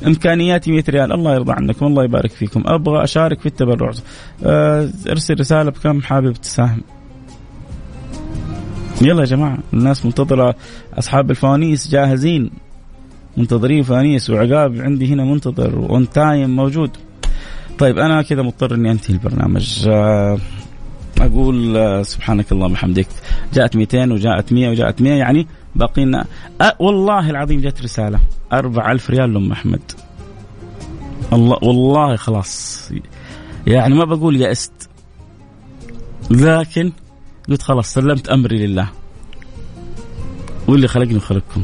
إمكانياتي 0.08 0.72
100 0.72 0.84
ريال. 0.90 1.14
الله 1.14 1.36
يرضى 1.36 1.52
عنكم 1.52 1.86
الله 1.86 2.04
يبارك 2.04 2.32
فيكم. 2.32 2.64
أبغى 2.66 3.04
أشارك 3.04 3.40
في 3.40 3.46
التبرع. 3.46 3.92
آه، 4.46 4.90
أرسل 5.10 5.40
رسالة 5.40 5.72
بكم 5.72 6.02
حابب 6.02 6.34
تساهم. 6.34 6.82
يلا 9.02 9.20
يا 9.20 9.26
جماعة 9.26 9.58
الناس 9.74 10.06
منتظرة 10.06 10.56
أصحاب 10.94 11.32
الفوانيس 11.32 11.92
جاهزين. 11.92 12.52
منتظرين 13.38 13.84
فوانيس 13.84 14.30
وعقاب 14.30 14.82
عندي 14.82 15.14
هنا 15.14 15.24
منتظر 15.24 15.80
one 15.80 16.10
time 16.10 16.56
موجود. 16.56 16.92
طيب 17.80 17.98
أنا 17.98 18.22
كذا 18.22 18.42
مضطر 18.42 18.76
إني 18.76 18.92
أنتهي 18.92 19.14
البرنامج. 19.14 19.86
آه، 19.90 20.38
أقول 21.22 21.78
آه، 21.78 22.02
سبحانك 22.02 22.52
اللهم 22.52 22.72
وبحمدك. 22.72 23.08
جاءت 23.54 23.76
200 23.76 24.12
وجاءت 24.12 24.54
100 24.54 24.70
وجاءت 24.70 25.02
100 25.02 25.14
يعني 25.14 25.48
باقي 25.76 26.06
لنا 26.06 26.26
أه 26.62 26.76
والله 26.80 27.30
العظيم 27.30 27.62
جت 27.62 27.82
رسالة. 27.82 28.20
4000 28.54 29.10
ريال 29.10 29.34
لأم 29.34 29.52
أحمد. 29.52 29.92
الله 31.34 31.58
والله 31.64 32.16
خلاص. 32.16 32.90
يعني 33.68 33.96
ما 33.96 34.06
بقول 34.06 34.42
يأست. 34.42 34.90
لكن 36.32 36.92
قلت 37.50 37.62
خلاص 37.62 37.94
سلمت 37.94 38.30
أمري 38.30 38.68
لله. 38.68 38.90
واللي 40.68 40.88
خلقني 40.88 41.16
وخلقكم. 41.16 41.64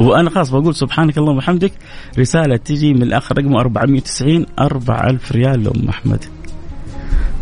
وأنا 0.00 0.30
خلاص 0.30 0.50
بقول 0.50 0.74
سبحانك 0.74 1.18
اللهم 1.18 1.36
وبحمدك. 1.36 1.72
رسالة 2.18 2.56
تجي 2.56 2.94
من 2.94 3.02
الأخ 3.02 3.32
رقمه 3.32 3.60
490 3.60 4.46
4000 4.58 5.32
ريال 5.32 5.64
لأم 5.64 5.88
أحمد. 5.88 6.24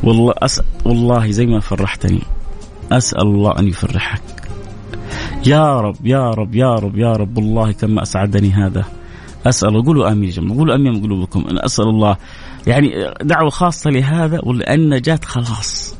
والله 0.02 0.34
أسأل 0.38 0.64
والله 0.84 1.30
زي 1.30 1.46
ما 1.46 1.60
فرحتني. 1.60 2.22
أسأل 2.92 3.22
الله 3.22 3.58
أن 3.58 3.68
يفرحك. 3.68 4.35
يا 5.46 5.80
رب 5.80 6.06
يا 6.06 6.30
رب 6.30 6.54
يا 6.54 6.74
رب 6.74 6.98
يا 6.98 7.12
رب 7.12 7.36
والله 7.36 7.72
كما 7.72 8.02
أسعدني 8.02 8.50
هذا. 8.50 8.84
أسأل 9.46 9.84
قولوا 9.84 10.12
آمين 10.12 10.24
يا 10.24 10.34
جماعة 10.34 10.58
قولوا 10.58 10.74
آمين 10.74 11.02
قلوبكم 11.02 11.44
أنا 11.50 11.64
أسأل 11.64 11.84
الله. 11.84 12.16
يعني 12.66 12.90
دعوة 13.22 13.50
خاصة 13.50 13.90
لهذا 13.90 14.40
ولأن 14.42 15.00
جات 15.00 15.24
خلاص. 15.24 15.96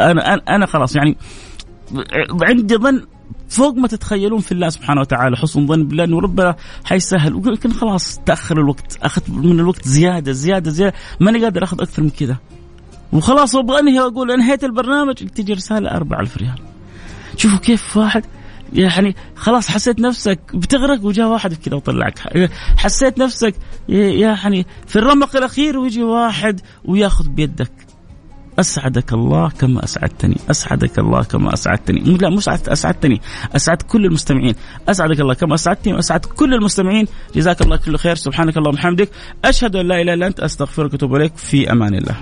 أنا 0.00 0.34
أنا, 0.34 0.42
أنا 0.48 0.66
خلاص 0.66 0.96
يعني 0.96 1.16
عندي 2.42 2.76
ظن 2.76 3.02
فوق 3.48 3.76
ما 3.76 3.88
تتخيلون 3.88 4.40
في 4.40 4.52
الله 4.52 4.68
سبحانه 4.68 5.00
وتعالى 5.00 5.36
حسن 5.36 5.66
ظن 5.66 5.88
بالله 5.88 6.04
إنه 6.04 6.20
ربنا 6.20 6.56
حيسهل. 6.84 7.34
ويمكن 7.34 7.72
خلاص 7.72 8.18
تأخر 8.26 8.60
الوقت 8.60 8.98
اخذت 9.02 9.30
من 9.30 9.60
الوقت 9.60 9.88
زيادة 9.88 10.32
زيادة 10.32 10.70
زيادة. 10.70 10.94
ماني 11.20 11.44
قادر 11.44 11.64
أخذ 11.64 11.82
أكثر 11.82 12.02
من 12.02 12.10
كذا. 12.10 12.36
وخلاص 13.12 13.56
أبغى 13.56 13.80
أنهي 13.80 14.00
واقول 14.00 14.30
أنهيت 14.30 14.64
البرنامج 14.64 15.14
تجي 15.14 15.52
رسالة 15.52 15.90
4000 15.90 16.36
ريال. 16.36 16.58
شوفوا 17.36 17.58
كيف 17.58 17.96
واحد 17.96 18.24
يعني 18.72 19.16
خلاص 19.36 19.68
حسيت 19.68 20.00
نفسك 20.00 20.40
بتغرق 20.54 21.04
وجاء 21.04 21.28
واحد 21.28 21.54
كذا 21.54 21.74
وطلعك. 21.74 22.18
حسيت 22.76 23.18
نفسك 23.18 23.54
يعني 23.88 24.66
في 24.86 24.96
الرمق 24.96 25.36
الأخير 25.36 25.78
ويجي 25.78 26.02
واحد 26.02 26.60
وياخذ 26.84 27.28
بيدك. 27.28 27.72
أسعدك 28.58 29.12
الله 29.12 29.48
كما 29.48 29.84
أسعدتني. 29.84 30.36
أسعدك 30.50 30.98
الله 30.98 31.22
كما 31.22 31.54
أسعدتني. 31.54 32.00
لا 32.00 32.30
مش 32.30 32.48
أسعدتني. 32.48 33.20
أسعد 33.56 33.82
كل 33.82 34.06
المستمعين. 34.06 34.54
أسعدك 34.88 35.20
الله 35.20 35.34
كما 35.34 35.54
أسعدتني 35.54 35.92
وأسعد 35.92 36.24
كل 36.24 36.54
المستمعين. 36.54 37.06
جزاك 37.34 37.62
الله 37.62 37.76
كل 37.76 37.96
خير. 37.96 38.14
سبحانك 38.14 38.56
اللهم 38.56 38.74
وبحمدك. 38.74 39.10
أشهد 39.44 39.76
أن 39.76 39.88
لا 39.88 40.00
إله 40.00 40.14
إلا 40.14 40.26
أنت. 40.26 40.40
أستغفرك 40.40 40.92
وأتوب 40.92 41.14
إليك. 41.14 41.36
في 41.36 41.72
أمان 41.72 41.94
الله. 41.94 42.16